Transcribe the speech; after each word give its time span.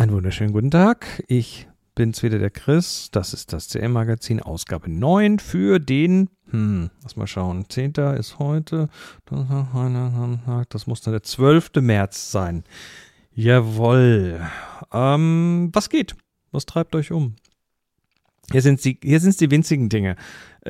Einen 0.00 0.12
wunderschönen 0.12 0.52
guten 0.52 0.70
Tag. 0.70 1.24
Ich 1.26 1.66
bin's 1.96 2.22
wieder, 2.22 2.38
der 2.38 2.50
Chris. 2.50 3.08
Das 3.10 3.34
ist 3.34 3.52
das 3.52 3.66
CM-Magazin, 3.66 4.40
Ausgabe 4.40 4.88
9 4.88 5.40
für 5.40 5.80
den, 5.80 6.30
hm, 6.50 6.90
lass 7.02 7.16
mal 7.16 7.26
schauen, 7.26 7.68
10. 7.68 7.94
ist 8.16 8.38
heute, 8.38 8.88
das 10.68 10.86
muss 10.86 11.00
dann 11.00 11.12
der 11.14 11.24
12. 11.24 11.80
März 11.80 12.30
sein. 12.30 12.62
Jawoll. 13.34 14.40
Ähm, 14.92 15.70
was 15.72 15.90
geht? 15.90 16.14
Was 16.52 16.64
treibt 16.64 16.94
euch 16.94 17.10
um? 17.10 17.34
Hier 18.52 18.62
sind 18.62 18.84
die, 18.84 19.00
hier 19.02 19.18
sind's 19.18 19.38
die 19.38 19.50
winzigen 19.50 19.88
Dinge. 19.88 20.14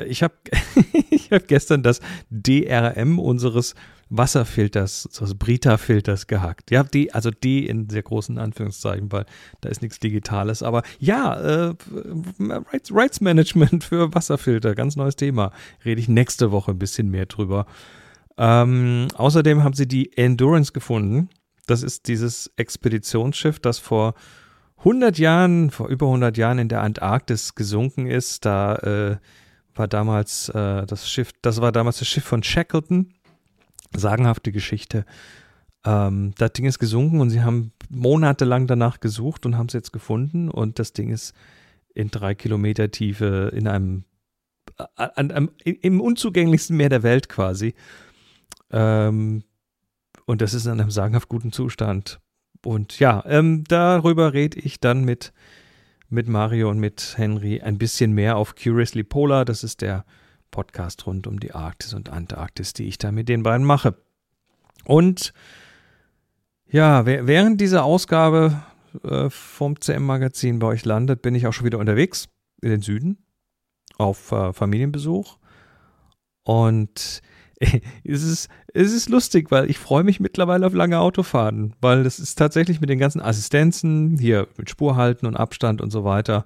Ich 0.07 0.23
habe 0.23 0.33
ich 1.11 1.31
hab 1.31 1.47
gestern 1.47 1.83
das 1.83 2.01
DRM 2.31 3.19
unseres 3.19 3.75
Wasserfilters, 4.09 5.03
des 5.03 5.35
Brita-Filters 5.35 6.27
gehackt. 6.27 6.71
Ja, 6.71 6.83
die, 6.83 7.13
also 7.13 7.29
die 7.29 7.67
in 7.67 7.89
sehr 7.89 8.01
großen 8.01 8.37
Anführungszeichen, 8.39 9.11
weil 9.11 9.25
da 9.61 9.69
ist 9.69 9.81
nichts 9.81 9.99
Digitales. 9.99 10.63
Aber 10.63 10.81
ja, 10.99 11.35
äh, 11.39 11.75
Rights, 12.39 12.91
Rights 12.91 13.21
Management 13.21 13.83
für 13.83 14.13
Wasserfilter, 14.13 14.73
ganz 14.73 14.95
neues 14.95 15.15
Thema. 15.15 15.51
Rede 15.85 16.01
ich 16.01 16.09
nächste 16.09 16.51
Woche 16.51 16.71
ein 16.71 16.79
bisschen 16.79 17.09
mehr 17.09 17.27
drüber. 17.27 17.67
Ähm, 18.37 19.07
außerdem 19.15 19.63
haben 19.63 19.73
sie 19.73 19.87
die 19.87 20.17
Endurance 20.17 20.73
gefunden. 20.73 21.29
Das 21.67 21.83
ist 21.83 22.07
dieses 22.07 22.51
Expeditionsschiff, 22.55 23.59
das 23.59 23.77
vor 23.77 24.15
100 24.79 25.19
Jahren, 25.19 25.69
vor 25.69 25.87
über 25.87 26.07
100 26.07 26.35
Jahren 26.37 26.57
in 26.57 26.69
der 26.69 26.81
Antarktis 26.81 27.53
gesunken 27.53 28.07
ist. 28.07 28.45
Da 28.45 28.75
äh, 28.77 29.17
war 29.75 29.87
damals 29.87 30.49
äh, 30.49 30.85
das 30.87 31.07
Schiff, 31.07 31.31
das 31.43 31.61
war 31.61 31.71
damals 31.71 31.99
das 31.99 32.07
Schiff 32.07 32.23
von 32.23 32.41
Shackleton 32.41 33.13
sagenhafte 33.95 34.51
Geschichte. 34.51 35.05
Ähm, 35.85 36.33
das 36.37 36.53
Ding 36.53 36.65
ist 36.65 36.79
gesunken 36.79 37.21
und 37.21 37.29
sie 37.29 37.41
haben 37.41 37.71
monatelang 37.89 38.67
danach 38.67 38.99
gesucht 38.99 39.45
und 39.45 39.57
haben 39.57 39.67
es 39.67 39.73
jetzt 39.73 39.93
gefunden 39.93 40.49
und 40.49 40.79
das 40.79 40.93
Ding 40.93 41.11
ist 41.11 41.33
in 41.93 42.11
drei 42.11 42.35
Kilometer 42.35 42.91
Tiefe 42.91 43.51
in 43.53 43.67
einem, 43.67 44.03
an, 44.95 45.31
an, 45.31 45.51
im 45.63 46.01
unzugänglichsten 46.01 46.77
Meer 46.77 46.89
der 46.89 47.03
Welt 47.03 47.29
quasi. 47.29 47.73
Ähm, 48.71 49.43
und 50.25 50.41
das 50.41 50.53
ist 50.53 50.65
in 50.65 50.73
einem 50.73 50.91
sagenhaft 50.91 51.29
guten 51.29 51.51
Zustand. 51.51 52.19
Und 52.63 52.99
ja, 52.99 53.23
ähm, 53.25 53.63
darüber 53.67 54.33
rede 54.33 54.59
ich 54.59 54.79
dann 54.79 55.03
mit, 55.03 55.33
mit 56.09 56.27
Mario 56.27 56.69
und 56.69 56.79
mit 56.79 57.15
Henry 57.17 57.61
ein 57.61 57.77
bisschen 57.77 58.13
mehr 58.13 58.37
auf 58.37 58.55
Curiously 58.55 59.03
Polar. 59.03 59.45
Das 59.45 59.63
ist 59.63 59.81
der 59.81 60.05
Podcast 60.51 61.05
rund 61.05 61.27
um 61.27 61.39
die 61.39 61.53
Arktis 61.53 61.93
und 61.93 62.09
Antarktis, 62.09 62.73
die 62.73 62.85
ich 62.85 62.97
da 62.97 63.11
mit 63.11 63.29
den 63.29 63.43
beiden 63.43 63.65
mache. 63.65 63.95
Und 64.85 65.33
ja, 66.71 67.05
während 67.05 67.59
diese 67.59 67.83
Ausgabe 67.83 68.61
äh, 69.03 69.29
vom 69.29 69.79
CM-Magazin 69.79 70.59
bei 70.59 70.67
euch 70.67 70.85
landet, 70.85 71.21
bin 71.21 71.35
ich 71.35 71.47
auch 71.47 71.53
schon 71.53 71.65
wieder 71.65 71.79
unterwegs 71.79 72.29
in 72.61 72.69
den 72.69 72.81
Süden 72.81 73.17
auf 73.97 74.31
äh, 74.31 74.53
Familienbesuch. 74.53 75.37
Und 76.43 77.21
es 77.59 78.23
ist, 78.23 78.49
es 78.73 78.93
ist 78.93 79.09
lustig, 79.09 79.51
weil 79.51 79.69
ich 79.69 79.77
freue 79.77 80.03
mich 80.03 80.19
mittlerweile 80.19 80.65
auf 80.65 80.73
lange 80.73 80.99
Autofahrten, 80.99 81.73
weil 81.81 82.05
es 82.05 82.19
ist 82.19 82.35
tatsächlich 82.35 82.81
mit 82.81 82.89
den 82.89 82.99
ganzen 82.99 83.21
Assistenzen, 83.21 84.17
hier 84.17 84.47
mit 84.57 84.69
Spurhalten 84.69 85.27
und 85.27 85.35
Abstand 85.35 85.81
und 85.81 85.91
so 85.91 86.03
weiter, 86.03 86.45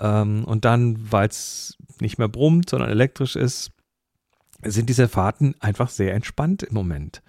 ähm, 0.00 0.44
und 0.44 0.64
dann, 0.64 0.98
weil 1.12 1.28
es 1.28 1.76
nicht 2.00 2.18
mehr 2.18 2.28
brummt, 2.28 2.70
sondern 2.70 2.90
elektrisch 2.90 3.36
ist, 3.36 3.70
sind 4.62 4.88
diese 4.88 5.08
Fahrten 5.08 5.54
einfach 5.60 5.90
sehr 5.90 6.14
entspannt 6.14 6.62
im 6.62 6.74
Moment. 6.74 7.22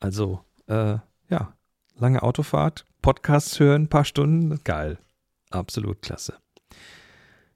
Also, 0.00 0.40
äh, 0.66 0.96
ja, 1.28 1.52
lange 1.96 2.22
Autofahrt, 2.22 2.84
Podcasts 3.02 3.58
hören, 3.60 3.88
paar 3.88 4.04
Stunden, 4.04 4.60
geil. 4.64 4.98
Absolut 5.50 6.02
klasse. 6.02 6.34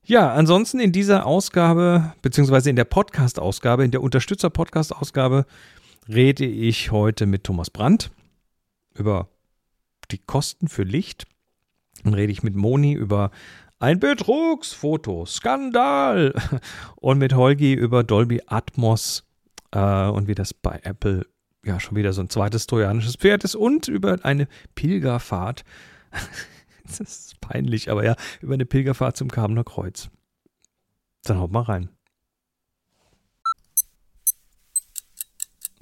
Ja, 0.04 0.32
ansonsten 0.32 0.80
in 0.80 0.90
dieser 0.90 1.26
Ausgabe, 1.26 2.12
beziehungsweise 2.22 2.70
in 2.70 2.76
der 2.76 2.84
Podcast-Ausgabe, 2.84 3.84
in 3.84 3.92
der 3.92 4.02
Unterstützer-Podcast-Ausgabe, 4.02 5.46
rede 6.08 6.44
ich 6.44 6.90
heute 6.90 7.26
mit 7.26 7.44
Thomas 7.44 7.70
Brandt 7.70 8.10
über 8.94 9.28
die 10.10 10.18
Kosten 10.18 10.68
für 10.68 10.82
Licht. 10.82 11.26
Dann 12.02 12.14
rede 12.14 12.32
ich 12.32 12.42
mit 12.42 12.56
Moni 12.56 12.92
über 12.92 13.30
ein 13.82 13.98
Betrugsfoto, 13.98 15.26
Skandal. 15.26 16.32
Und 16.96 17.18
mit 17.18 17.34
Holgi 17.34 17.74
über 17.74 18.04
Dolby 18.04 18.40
Atmos 18.46 19.24
äh, 19.72 20.06
und 20.06 20.28
wie 20.28 20.36
das 20.36 20.54
bei 20.54 20.78
Apple 20.84 21.26
ja 21.64 21.80
schon 21.80 21.96
wieder 21.96 22.12
so 22.12 22.20
ein 22.20 22.30
zweites 22.30 22.66
trojanisches 22.66 23.16
Pferd 23.16 23.44
ist 23.44 23.54
und 23.54 23.88
über 23.88 24.18
eine 24.24 24.48
Pilgerfahrt. 24.74 25.64
das 26.84 27.00
ist 27.00 27.40
peinlich, 27.40 27.90
aber 27.90 28.04
ja, 28.04 28.14
über 28.40 28.54
eine 28.54 28.66
Pilgerfahrt 28.66 29.16
zum 29.16 29.30
Kamener 29.30 29.64
Kreuz. 29.64 30.10
Dann 31.24 31.38
haut 31.38 31.50
mal 31.50 31.62
rein. 31.62 31.88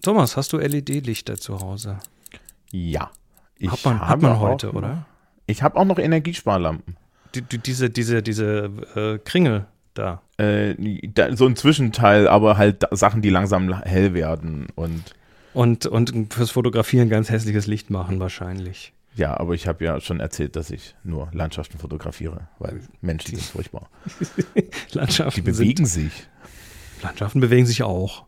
Thomas, 0.02 0.36
hast 0.36 0.52
du 0.52 0.58
LED-Lichter 0.58 1.36
zu 1.36 1.60
Hause? 1.60 1.98
Ja. 2.70 3.10
hat 3.68 3.84
man, 3.84 4.00
hat 4.00 4.22
man 4.22 4.38
heute, 4.38 4.72
oder? 4.72 5.06
Ich 5.46 5.62
habe 5.62 5.78
auch 5.78 5.84
noch 5.84 5.98
Energiesparlampen 5.98 6.96
die, 7.34 7.42
die, 7.42 7.58
diese, 7.58 7.90
diese, 7.90 8.22
diese 8.22 8.70
äh, 8.94 9.18
Kringel 9.18 9.66
da. 9.94 10.22
Äh, 10.38 10.74
da. 11.08 11.34
So 11.36 11.46
ein 11.46 11.56
Zwischenteil, 11.56 12.28
aber 12.28 12.56
halt 12.56 12.86
Sachen, 12.90 13.22
die 13.22 13.30
langsam 13.30 13.72
hell 13.82 14.14
werden 14.14 14.68
und. 14.74 15.14
Und, 15.52 15.86
und 15.86 16.32
fürs 16.32 16.52
Fotografieren 16.52 17.08
ganz 17.08 17.28
hässliches 17.28 17.66
Licht 17.66 17.90
machen 17.90 18.20
wahrscheinlich. 18.20 18.92
Ja, 19.16 19.38
aber 19.38 19.54
ich 19.54 19.66
habe 19.66 19.84
ja 19.84 20.00
schon 20.00 20.20
erzählt, 20.20 20.54
dass 20.54 20.70
ich 20.70 20.94
nur 21.02 21.28
Landschaften 21.32 21.78
fotografiere, 21.78 22.48
weil 22.60 22.80
Menschen 23.00 23.34
sind 23.34 23.42
furchtbar. 23.42 23.90
Landschaften 24.92 25.40
die 25.44 25.50
bewegen 25.50 25.86
sich. 25.86 26.28
Landschaften 27.02 27.40
bewegen 27.40 27.66
sich 27.66 27.82
auch. 27.82 28.26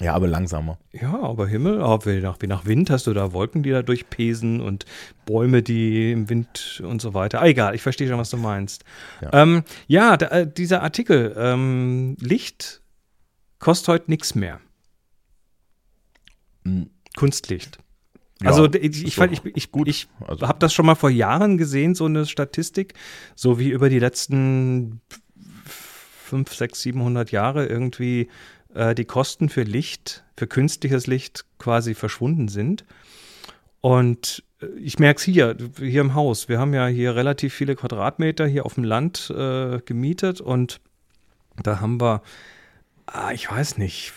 Ja, 0.00 0.14
aber 0.14 0.26
langsamer. 0.26 0.78
Ja, 0.92 1.18
aber 1.22 1.46
Himmel, 1.46 1.80
auch 1.80 2.04
wie 2.04 2.20
nach, 2.20 2.36
wie 2.40 2.46
nach 2.46 2.66
Wind 2.66 2.90
hast 2.90 3.06
du 3.06 3.14
da 3.14 3.32
Wolken, 3.32 3.62
die 3.62 3.70
da 3.70 3.82
durchpesen 3.82 4.60
und 4.60 4.84
Bäume, 5.24 5.62
die 5.62 6.12
im 6.12 6.28
Wind 6.28 6.82
und 6.84 7.00
so 7.00 7.14
weiter. 7.14 7.40
Ah, 7.40 7.46
egal, 7.46 7.74
ich 7.74 7.82
verstehe 7.82 8.06
schon, 8.08 8.18
was 8.18 8.30
du 8.30 8.36
meinst. 8.36 8.84
Ja, 9.22 9.30
ähm, 9.32 9.62
ja 9.86 10.16
da, 10.16 10.26
äh, 10.26 10.46
dieser 10.50 10.82
Artikel, 10.82 11.34
ähm, 11.38 12.16
Licht 12.20 12.82
kostet 13.58 13.88
heute 13.88 14.10
nichts 14.10 14.34
mehr. 14.34 14.60
Mhm. 16.64 16.90
Kunstlicht. 17.16 17.78
Ja, 18.42 18.50
also 18.50 18.66
ich, 18.66 19.04
ich, 19.04 19.18
ich, 19.18 19.44
ich, 19.54 19.70
ich 19.86 20.08
also. 20.26 20.46
habe 20.46 20.58
das 20.58 20.74
schon 20.74 20.84
mal 20.84 20.94
vor 20.94 21.08
Jahren 21.08 21.56
gesehen, 21.56 21.94
so 21.94 22.04
eine 22.04 22.26
Statistik, 22.26 22.92
so 23.34 23.58
wie 23.58 23.70
über 23.70 23.88
die 23.88 23.98
letzten 23.98 25.00
5, 26.26 26.52
6, 26.52 26.82
700 26.82 27.30
Jahre 27.30 27.66
irgendwie 27.66 28.28
äh, 28.74 28.94
die 28.94 29.04
Kosten 29.04 29.48
für 29.48 29.62
Licht, 29.62 30.24
für 30.36 30.46
künstliches 30.46 31.06
Licht 31.06 31.44
quasi 31.58 31.94
verschwunden 31.94 32.48
sind. 32.48 32.84
Und 33.80 34.42
äh, 34.60 34.66
ich 34.78 34.98
merke 34.98 35.18
es 35.18 35.24
hier, 35.24 35.56
hier 35.78 36.00
im 36.00 36.14
Haus. 36.14 36.48
Wir 36.48 36.58
haben 36.58 36.74
ja 36.74 36.86
hier 36.86 37.14
relativ 37.14 37.54
viele 37.54 37.76
Quadratmeter 37.76 38.46
hier 38.46 38.66
auf 38.66 38.74
dem 38.74 38.84
Land 38.84 39.30
äh, 39.30 39.80
gemietet 39.84 40.40
und 40.40 40.80
da 41.62 41.80
haben 41.80 42.00
wir, 42.00 42.22
ah, 43.06 43.32
ich 43.32 43.50
weiß 43.50 43.78
nicht, 43.78 44.12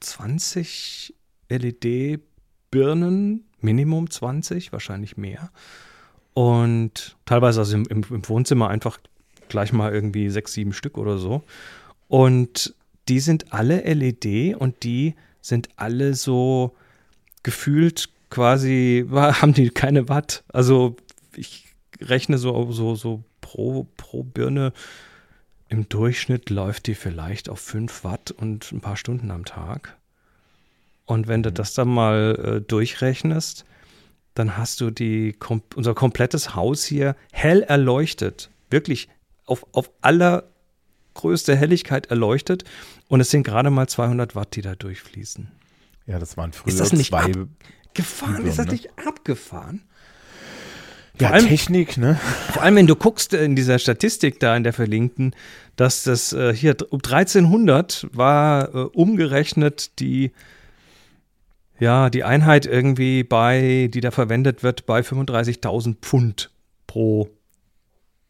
20 0.00 1.14
LED-Birnen, 1.48 3.44
Minimum 3.60 4.10
20, 4.10 4.72
wahrscheinlich 4.72 5.16
mehr. 5.16 5.50
Und 6.34 7.16
teilweise 7.24 7.60
also 7.60 7.76
im, 7.76 7.86
im, 7.88 8.28
Wohnzimmer 8.28 8.68
einfach 8.68 8.98
gleich 9.48 9.72
mal 9.72 9.92
irgendwie 9.92 10.28
sechs, 10.30 10.52
sieben 10.52 10.72
Stück 10.72 10.98
oder 10.98 11.16
so. 11.18 11.42
Und 12.08 12.74
die 13.08 13.20
sind 13.20 13.52
alle 13.52 13.80
LED 13.82 14.56
und 14.56 14.82
die 14.82 15.14
sind 15.40 15.68
alle 15.76 16.14
so 16.14 16.74
gefühlt 17.42 18.10
quasi, 18.30 19.06
haben 19.12 19.54
die 19.54 19.70
keine 19.70 20.08
Watt. 20.08 20.44
Also 20.48 20.96
ich 21.36 21.66
rechne 22.00 22.38
so, 22.38 22.72
so, 22.72 22.94
so 22.94 23.22
pro, 23.40 23.86
pro 23.96 24.22
Birne 24.22 24.72
im 25.68 25.88
Durchschnitt 25.88 26.50
läuft 26.50 26.86
die 26.86 26.94
vielleicht 26.94 27.48
auf 27.48 27.60
5 27.60 28.04
Watt 28.04 28.30
und 28.30 28.70
ein 28.72 28.80
paar 28.80 28.96
Stunden 28.96 29.30
am 29.30 29.44
Tag. 29.44 29.96
Und 31.06 31.26
wenn 31.26 31.42
du 31.42 31.50
mhm. 31.50 31.54
das 31.54 31.74
dann 31.74 31.88
mal 31.88 32.36
äh, 32.36 32.60
durchrechnest, 32.60 33.64
dann 34.34 34.56
hast 34.56 34.80
du 34.80 34.90
die, 34.90 35.32
kom 35.32 35.62
unser 35.74 35.94
komplettes 35.94 36.54
Haus 36.54 36.84
hier 36.84 37.16
hell 37.32 37.62
erleuchtet. 37.62 38.50
Wirklich 38.70 39.08
auf, 39.46 39.66
auf 39.72 39.90
aller 40.00 40.44
größte 41.14 41.56
Helligkeit 41.56 42.06
erleuchtet 42.06 42.64
und 43.08 43.20
es 43.20 43.30
sind 43.30 43.42
gerade 43.42 43.70
mal 43.70 43.88
200 43.88 44.34
Watt, 44.34 44.56
die 44.56 44.62
da 44.62 44.74
durchfließen. 44.74 45.50
Ja, 46.06 46.18
das 46.18 46.36
waren 46.36 46.52
früher 46.52 46.72
Ist 46.72 46.80
das 46.80 46.92
nicht 46.92 47.08
zwei 47.08 47.32
ist 47.96 48.58
das 48.58 48.66
ne? 48.66 48.72
nicht 48.72 48.90
abgefahren? 48.98 49.82
Ja, 51.20 51.30
allem, 51.30 51.46
Technik, 51.46 51.96
ne? 51.96 52.18
Vor 52.52 52.62
allem, 52.62 52.74
wenn 52.74 52.86
du 52.88 52.96
guckst 52.96 53.34
in 53.34 53.54
dieser 53.54 53.78
Statistik 53.78 54.40
da 54.40 54.56
in 54.56 54.64
der 54.64 54.72
verlinkten, 54.72 55.34
dass 55.76 56.02
das 56.02 56.32
äh, 56.32 56.52
hier 56.52 56.76
um 56.90 56.98
1300 56.98 58.08
war 58.12 58.74
äh, 58.74 58.78
umgerechnet 58.78 60.00
die 60.00 60.32
ja, 61.78 62.08
die 62.08 62.22
Einheit 62.22 62.66
irgendwie 62.66 63.24
bei, 63.24 63.90
die 63.92 64.00
da 64.00 64.12
verwendet 64.12 64.62
wird, 64.62 64.86
bei 64.86 65.00
35.000 65.00 65.96
Pfund 66.00 66.50
pro 66.86 67.28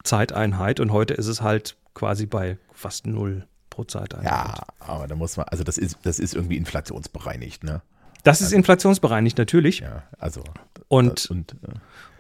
Zeiteinheit 0.03 0.81
und 0.81 0.93
heute 0.93 1.15
ist 1.15 1.27
es 1.27 1.43
halt 1.43 1.77
quasi 1.95 2.27
bei 2.27 2.59
fast 2.85 3.07
null 3.07 3.47
pro 3.71 3.85
Zeiteinheit. 3.85 4.31
Ja, 4.31 4.55
aber 4.79 5.09
da 5.09 5.17
muss 5.17 5.39
man, 5.39 5.47
also 5.49 5.65
das 5.65 5.79
ist, 5.79 5.99
das 6.03 6.19
ist 6.19 6.35
irgendwie 6.35 6.59
inflationsbereinigt, 6.59 7.65
ne? 7.65 7.81
Das 8.25 8.43
ist 8.43 8.53
inflationsbereinigt 8.53 9.39
natürlich. 9.39 9.81
Ja, 9.81 10.03
also. 10.19 10.45
Und, 10.89 11.31
und 11.31 11.53
äh, 11.53 11.75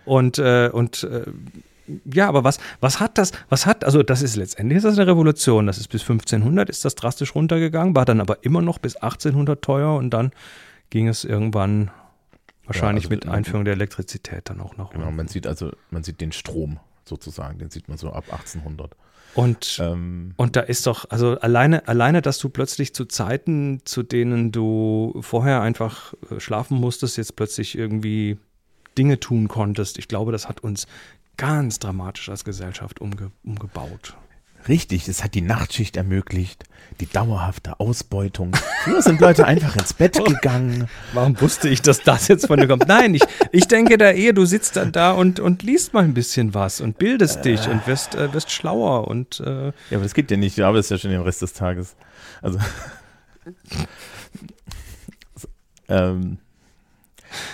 und, 0.07 0.39
äh, 0.39 0.71
und 0.73 1.03
äh, 1.05 1.25
ja, 2.11 2.29
aber 2.29 2.45
was, 2.45 2.59
was 2.81 2.99
hat 2.99 3.19
das, 3.19 3.33
was 3.51 3.67
hat, 3.67 3.85
also 3.85 4.03
das 4.03 4.23
ist 4.23 4.37
letztendlich 4.37 4.79
ist 4.79 4.85
das 4.85 4.99
eine 4.99 5.07
Revolution. 5.07 5.67
Das 5.67 5.77
ist 5.77 5.89
bis 5.89 6.01
1500 6.01 6.71
ist 6.71 6.83
das 6.85 6.95
drastisch 6.95 7.35
runtergegangen, 7.35 7.95
war 7.95 8.07
dann 8.07 8.23
aber 8.23 8.43
immer 8.43 8.63
noch 8.63 8.79
bis 8.79 8.97
1800 8.97 9.61
teuer 9.61 9.97
und 9.97 10.11
dann 10.11 10.31
ging 10.89 11.09
es 11.09 11.25
irgendwann 11.25 11.91
wahrscheinlich 12.65 13.05
Ja, 13.05 13.11
also 13.11 13.17
mit 13.27 13.29
Einführung 13.29 13.67
der 13.67 13.75
Elektrizität 13.75 14.49
dann 14.49 14.63
auch 14.63 14.79
noch. 14.79 14.93
genau, 14.93 15.11
man 15.11 15.29
sieht 15.29 15.47
also, 15.47 15.73
man 15.91 16.03
sieht 16.05 16.23
den 16.23 16.33
Strom 16.33 16.81
sozusagen, 17.05 17.59
den 17.59 17.71
sieht 17.71 17.89
man 17.89 17.99
so 17.99 18.11
ab 18.13 18.25
1800. 18.31 18.97
Und, 19.35 19.79
Ähm, 19.83 20.33
und 20.37 20.57
da 20.57 20.61
ist 20.61 20.87
doch, 20.87 21.11
also 21.11 21.39
alleine, 21.41 21.89
alleine, 21.89 22.23
dass 22.23 22.39
du 22.39 22.49
plötzlich 22.49 22.95
zu 22.95 23.05
Zeiten, 23.05 23.81
zu 23.85 24.03
denen 24.03 24.53
du 24.53 25.19
vorher 25.21 25.61
einfach 25.61 26.15
äh, 26.31 26.41
schlafen 26.41 26.79
musstest, 26.79 27.17
jetzt 27.17 27.37
plötzlich 27.37 27.77
irgendwie 27.77 28.39
Dinge 28.97 29.19
tun 29.19 29.49
konntest. 29.49 29.99
Ich 29.99 30.09
glaube, 30.09 30.33
das 30.33 30.49
hat 30.49 30.61
uns 30.61 30.87
ganz 31.37 31.81
dramatisch 31.81 32.29
als 32.29 32.45
Gesellschaft 32.45 33.01
umge 33.01 33.33
umgebaut. 33.43 34.17
Richtig, 34.69 35.09
es 35.09 35.23
hat 35.23 35.35
die 35.35 35.43
Nachtschicht 35.43 35.97
ermöglicht, 35.97 36.65
die 37.01 37.07
dauerhafte 37.07 37.79
Ausbeutung. 37.81 38.57
Früher 38.83 39.03
sind 39.03 39.21
Leute 39.21 39.47
einfach 39.47 39.77
ins 39.77 39.93
Bett 39.93 40.15
gegangen. 40.25 40.89
Warum 41.13 41.39
wusste 41.41 41.69
ich, 41.69 41.83
dass 41.83 42.03
das 42.03 42.29
jetzt 42.29 42.47
von 42.47 42.59
dir 42.59 42.67
kommt? 42.67 42.89
Nein, 42.89 43.15
ich, 43.15 43.23
ich 43.53 43.69
denke 43.69 43.99
da 43.99 44.11
eher, 44.11 44.33
du 44.33 44.47
sitzt 44.47 44.77
dann 44.77 44.91
da 44.91 45.13
und, 45.13 45.39
und 45.39 45.63
liest 45.63 45.93
mal 45.93 46.05
ein 46.05 46.15
bisschen 46.15 46.55
was 46.55 46.81
und 46.81 46.99
bildest 46.99 47.45
dich 47.45 47.69
und 47.69 47.87
wirst, 47.87 48.15
äh, 48.15 48.33
wirst 48.33 48.51
schlauer 48.53 49.07
und 49.09 49.41
äh, 49.41 49.67
Ja, 49.67 49.73
aber 49.93 50.05
das 50.05 50.15
geht 50.15 50.31
ja 50.31 50.39
nicht, 50.39 50.57
du 50.57 50.65
arbeitest 50.65 50.91
ja 50.93 50.99
schon 50.99 51.11
den 51.11 51.21
Rest 51.21 51.43
des 51.43 51.53
Tages. 51.53 51.95
Also. 52.41 52.59
ähm. 55.89 56.39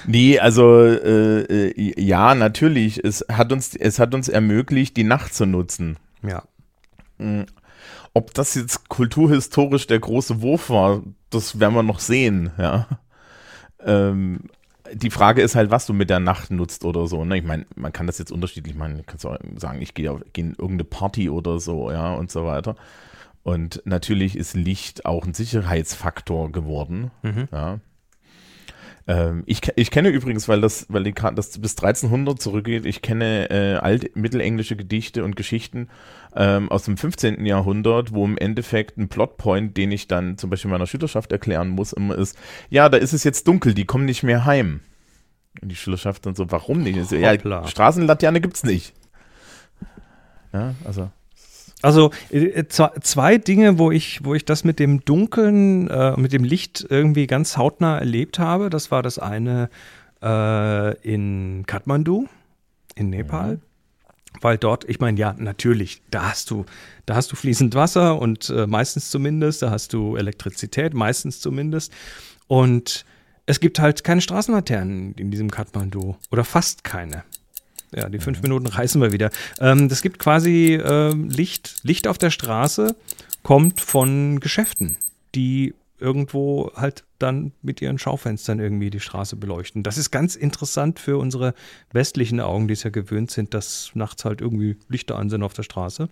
Nee, 0.06 0.38
also 0.38 0.84
äh, 0.84 1.70
äh, 1.70 2.00
ja, 2.00 2.34
natürlich. 2.34 3.02
Es 3.02 3.24
hat 3.32 3.50
uns, 3.50 3.74
es 3.74 3.98
hat 3.98 4.14
uns 4.14 4.28
ermöglicht, 4.28 4.96
die 4.96 5.04
Nacht 5.04 5.34
zu 5.34 5.46
nutzen. 5.46 5.96
ja. 6.22 6.44
Ob 8.14 8.34
das 8.34 8.54
jetzt 8.54 8.88
kulturhistorisch 8.88 9.86
der 9.86 10.00
große 10.00 10.42
Wurf 10.42 10.70
war, 10.70 11.02
das 11.30 11.60
werden 11.60 11.74
wir 11.74 11.82
noch 11.82 12.00
sehen, 12.00 12.50
ja. 12.58 12.86
Ähm, 13.84 14.40
die 14.92 15.10
Frage 15.10 15.42
ist 15.42 15.54
halt, 15.54 15.70
was 15.70 15.86
du 15.86 15.92
mit 15.92 16.10
der 16.10 16.20
Nacht 16.20 16.50
nutzt 16.50 16.84
oder 16.84 17.06
so. 17.06 17.24
Ne? 17.24 17.38
Ich 17.38 17.44
meine, 17.44 17.64
man 17.76 17.92
kann 17.92 18.06
das 18.08 18.18
jetzt 18.18 18.32
unterschiedlich 18.32 18.74
machen. 18.74 19.04
Kannst 19.06 19.24
auch 19.24 19.38
sagen, 19.56 19.80
ich 19.80 19.94
gehe 19.94 20.10
auf- 20.10 20.22
gehe 20.32 20.44
in 20.46 20.50
irgendeine 20.50 20.84
Party 20.84 21.30
oder 21.30 21.60
so, 21.60 21.90
ja, 21.92 22.12
und 22.14 22.30
so 22.30 22.44
weiter. 22.44 22.74
Und 23.42 23.82
natürlich 23.84 24.36
ist 24.36 24.54
Licht 24.54 25.06
auch 25.06 25.24
ein 25.26 25.32
Sicherheitsfaktor 25.34 26.50
geworden. 26.52 27.10
Mhm. 27.22 27.48
Ja. 27.52 27.78
Ähm, 29.06 29.44
ich, 29.46 29.60
ich 29.76 29.90
kenne 29.90 30.10
übrigens, 30.10 30.48
weil 30.48 30.60
das, 30.60 30.86
weil 30.88 31.04
die, 31.04 31.14
das 31.14 31.58
bis 31.58 31.72
1300 31.76 32.40
zurückgeht, 32.40 32.84
ich 32.84 33.00
kenne 33.00 33.48
äh, 33.50 33.74
alt 33.76 34.14
mittelenglische 34.16 34.76
Gedichte 34.76 35.24
und 35.24 35.36
Geschichten 35.36 35.88
ähm, 36.34 36.70
aus 36.70 36.84
dem 36.84 36.96
15. 36.96 37.44
Jahrhundert, 37.44 38.12
wo 38.12 38.24
im 38.24 38.38
Endeffekt 38.38 38.98
ein 38.98 39.08
Plotpoint, 39.08 39.76
den 39.76 39.92
ich 39.92 40.08
dann 40.08 40.38
zum 40.38 40.50
Beispiel 40.50 40.70
meiner 40.70 40.86
Schülerschaft 40.86 41.32
erklären 41.32 41.68
muss, 41.68 41.92
immer 41.92 42.16
ist, 42.16 42.36
ja, 42.68 42.88
da 42.88 42.98
ist 42.98 43.12
es 43.12 43.24
jetzt 43.24 43.46
dunkel, 43.48 43.74
die 43.74 43.84
kommen 43.84 44.04
nicht 44.04 44.22
mehr 44.22 44.44
heim. 44.44 44.80
Und 45.60 45.70
die 45.70 45.76
Schülerschaft 45.76 46.26
dann 46.26 46.34
so, 46.34 46.50
warum 46.50 46.82
nicht? 46.82 46.96
Ich 46.96 47.08
So, 47.08 47.16
ja, 47.16 47.32
Hoppla. 47.32 47.66
Straßenlaterne 47.66 48.40
gibt's 48.40 48.62
nicht. 48.62 48.94
Ja, 50.52 50.74
also. 50.84 51.10
Also 51.82 52.10
äh, 52.30 52.66
zwei, 52.68 53.38
Dinge, 53.38 53.78
wo 53.78 53.90
ich, 53.90 54.24
wo 54.24 54.34
ich 54.34 54.44
das 54.44 54.64
mit 54.64 54.78
dem 54.78 55.02
Dunkeln, 55.04 55.88
äh, 55.88 56.14
mit 56.20 56.32
dem 56.32 56.44
Licht 56.44 56.86
irgendwie 56.88 57.26
ganz 57.26 57.56
hautnah 57.56 57.98
erlebt 57.98 58.38
habe. 58.38 58.68
Das 58.68 58.90
war 58.90 59.02
das 59.02 59.18
eine 59.18 59.70
äh, 60.22 60.94
in 61.00 61.64
Kathmandu, 61.66 62.28
in 62.94 63.08
Nepal. 63.08 63.60
Weil 64.40 64.58
dort, 64.58 64.88
ich 64.88 65.00
meine, 65.00 65.18
ja, 65.18 65.34
natürlich, 65.38 66.02
da 66.10 66.30
hast 66.30 66.50
du, 66.50 66.64
da 67.06 67.14
hast 67.14 67.30
du 67.32 67.36
fließend 67.36 67.74
Wasser 67.74 68.18
und 68.18 68.48
äh, 68.50 68.66
meistens 68.66 69.10
zumindest, 69.10 69.62
da 69.62 69.70
hast 69.70 69.92
du 69.92 70.16
Elektrizität, 70.16 70.94
meistens 70.94 71.40
zumindest. 71.40 71.92
Und 72.46 73.04
es 73.46 73.60
gibt 73.60 73.80
halt 73.80 74.04
keine 74.04 74.20
Straßenlaternen 74.20 75.14
in 75.14 75.30
diesem 75.30 75.50
Kathmandu 75.50 76.16
oder 76.30 76.44
fast 76.44 76.84
keine. 76.84 77.24
Ja, 77.94 78.08
die 78.08 78.20
fünf 78.20 78.40
Minuten 78.42 78.66
reißen 78.66 79.00
wir 79.00 79.12
wieder. 79.12 79.30
Ähm, 79.58 79.88
das 79.88 80.02
gibt 80.02 80.18
quasi 80.20 80.74
ähm, 80.74 81.28
Licht. 81.28 81.78
Licht 81.82 82.06
auf 82.06 82.18
der 82.18 82.30
Straße 82.30 82.94
kommt 83.42 83.80
von 83.80 84.38
Geschäften, 84.40 84.96
die 85.34 85.74
irgendwo 86.00 86.72
halt 86.74 87.04
dann 87.18 87.52
mit 87.62 87.80
ihren 87.82 87.98
Schaufenstern 87.98 88.58
irgendwie 88.58 88.90
die 88.90 89.00
Straße 89.00 89.36
beleuchten. 89.36 89.82
Das 89.82 89.98
ist 89.98 90.10
ganz 90.10 90.36
interessant 90.36 90.98
für 90.98 91.18
unsere 91.18 91.54
westlichen 91.92 92.40
Augen, 92.40 92.68
die 92.68 92.74
es 92.74 92.82
ja 92.82 92.90
gewöhnt 92.90 93.30
sind, 93.30 93.54
dass 93.54 93.90
nachts 93.94 94.24
halt 94.24 94.40
irgendwie 94.40 94.76
Lichter 94.88 95.16
an 95.16 95.30
sind 95.30 95.42
auf 95.42 95.52
der 95.52 95.62
Straße. 95.62 96.08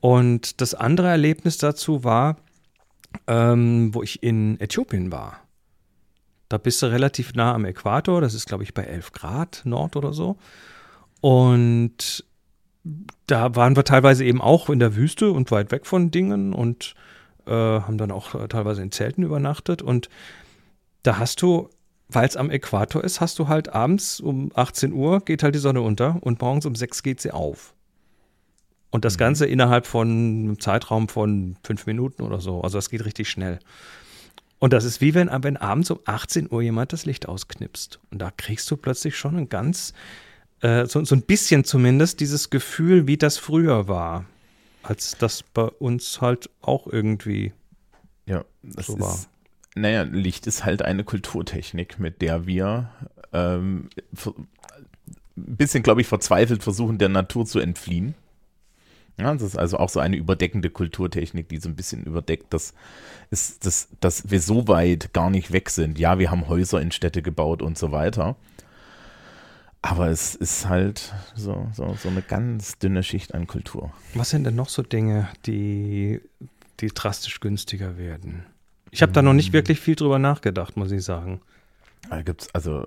Und 0.00 0.60
das 0.60 0.74
andere 0.74 1.08
Erlebnis 1.08 1.58
dazu 1.58 2.04
war, 2.04 2.36
ähm, 3.26 3.94
wo 3.94 4.02
ich 4.02 4.22
in 4.22 4.60
Äthiopien 4.60 5.10
war. 5.10 5.40
Da 6.48 6.58
bist 6.58 6.80
du 6.82 6.86
relativ 6.86 7.34
nah 7.34 7.54
am 7.54 7.64
Äquator, 7.64 8.20
das 8.20 8.34
ist 8.34 8.46
glaube 8.46 8.62
ich 8.62 8.72
bei 8.74 8.84
11 8.84 9.12
Grad 9.12 9.62
Nord 9.64 9.96
oder 9.96 10.12
so. 10.12 10.36
Und 11.20 12.24
da 13.26 13.56
waren 13.56 13.74
wir 13.74 13.84
teilweise 13.84 14.24
eben 14.24 14.40
auch 14.40 14.70
in 14.70 14.78
der 14.78 14.94
Wüste 14.94 15.30
und 15.32 15.50
weit 15.50 15.72
weg 15.72 15.86
von 15.86 16.10
Dingen 16.10 16.52
und 16.52 16.94
äh, 17.46 17.50
haben 17.50 17.98
dann 17.98 18.10
auch 18.10 18.34
äh, 18.34 18.48
teilweise 18.48 18.82
in 18.82 18.92
Zelten 18.92 19.22
übernachtet. 19.22 19.82
Und 19.82 20.08
da 21.02 21.18
hast 21.18 21.42
du, 21.42 21.70
weil 22.08 22.26
es 22.26 22.36
am 22.36 22.50
Äquator 22.50 23.02
ist, 23.02 23.20
hast 23.20 23.38
du 23.38 23.48
halt 23.48 23.74
abends 23.74 24.20
um 24.20 24.50
18 24.54 24.92
Uhr 24.92 25.20
geht 25.20 25.42
halt 25.42 25.54
die 25.54 25.60
Sonne 25.60 25.80
unter 25.80 26.18
und 26.20 26.40
morgens 26.40 26.66
um 26.66 26.74
6 26.74 27.02
geht 27.02 27.20
sie 27.20 27.32
auf. 27.32 27.74
Und 28.90 29.04
das 29.04 29.18
Ganze 29.18 29.46
innerhalb 29.46 29.86
von 29.86 30.08
einem 30.08 30.60
Zeitraum 30.60 31.08
von 31.08 31.56
fünf 31.62 31.86
Minuten 31.86 32.22
oder 32.22 32.40
so. 32.40 32.62
Also 32.62 32.78
das 32.78 32.88
geht 32.88 33.04
richtig 33.04 33.28
schnell. 33.28 33.58
Und 34.58 34.72
das 34.72 34.84
ist 34.84 35.00
wie 35.00 35.14
wenn, 35.14 35.30
wenn 35.42 35.56
abends 35.56 35.90
um 35.90 36.00
18 36.04 36.50
Uhr 36.50 36.62
jemand 36.62 36.92
das 36.92 37.04
Licht 37.04 37.28
ausknipst. 37.28 38.00
Und 38.10 38.20
da 38.20 38.30
kriegst 38.30 38.70
du 38.70 38.76
plötzlich 38.76 39.16
schon 39.16 39.36
ein 39.36 39.48
ganz, 39.48 39.92
äh, 40.60 40.86
so, 40.86 41.04
so 41.04 41.14
ein 41.14 41.22
bisschen 41.22 41.64
zumindest, 41.64 42.20
dieses 42.20 42.48
Gefühl, 42.48 43.06
wie 43.06 43.18
das 43.18 43.36
früher 43.36 43.88
war. 43.88 44.24
Als 44.88 45.16
das 45.18 45.42
bei 45.42 45.64
uns 45.64 46.20
halt 46.20 46.50
auch 46.62 46.86
irgendwie 46.86 47.52
Ja, 48.26 48.44
das 48.62 48.86
So 48.86 48.94
ist, 48.94 49.00
war. 49.00 49.18
naja, 49.74 50.02
Licht 50.02 50.46
ist 50.46 50.64
halt 50.64 50.82
eine 50.82 51.04
Kulturtechnik, 51.04 51.98
mit 51.98 52.22
der 52.22 52.46
wir 52.46 52.90
ähm, 53.32 53.88
ein 54.26 54.46
bisschen, 55.56 55.82
glaube 55.82 56.00
ich, 56.00 56.06
verzweifelt 56.06 56.62
versuchen, 56.62 56.98
der 56.98 57.08
Natur 57.08 57.46
zu 57.46 57.58
entfliehen. 57.58 58.14
Ja, 59.18 59.32
das 59.32 59.42
ist 59.42 59.56
also 59.56 59.78
auch 59.78 59.88
so 59.88 59.98
eine 60.00 60.16
überdeckende 60.16 60.68
Kulturtechnik, 60.68 61.48
die 61.48 61.56
so 61.58 61.70
ein 61.70 61.76
bisschen 61.76 62.04
überdeckt, 62.04 62.52
dass, 62.52 62.74
ist, 63.30 63.64
dass, 63.64 63.88
dass 64.00 64.30
wir 64.30 64.40
so 64.40 64.68
weit 64.68 65.14
gar 65.14 65.30
nicht 65.30 65.52
weg 65.52 65.70
sind. 65.70 65.98
Ja, 65.98 66.18
wir 66.18 66.30
haben 66.30 66.48
Häuser 66.48 66.82
in 66.82 66.92
Städte 66.92 67.22
gebaut 67.22 67.62
und 67.62 67.78
so 67.78 67.92
weiter. 67.92 68.36
Aber 69.82 70.08
es 70.08 70.34
ist 70.34 70.68
halt 70.68 71.14
so, 71.34 71.68
so, 71.72 71.94
so 71.94 72.08
eine 72.08 72.22
ganz 72.22 72.78
dünne 72.78 73.02
Schicht 73.02 73.34
an 73.34 73.46
Kultur. 73.46 73.92
Was 74.14 74.30
sind 74.30 74.44
denn 74.44 74.56
noch 74.56 74.68
so 74.68 74.82
Dinge, 74.82 75.28
die, 75.46 76.20
die 76.80 76.88
drastisch 76.88 77.40
günstiger 77.40 77.96
werden? 77.96 78.46
Ich 78.90 79.02
habe 79.02 79.12
da 79.12 79.22
noch 79.22 79.34
nicht 79.34 79.52
wirklich 79.52 79.78
viel 79.78 79.94
drüber 79.94 80.18
nachgedacht, 80.18 80.76
muss 80.76 80.90
ich 80.90 81.04
sagen. 81.04 81.40
Da 82.10 82.22
gibt's 82.22 82.52
also 82.54 82.86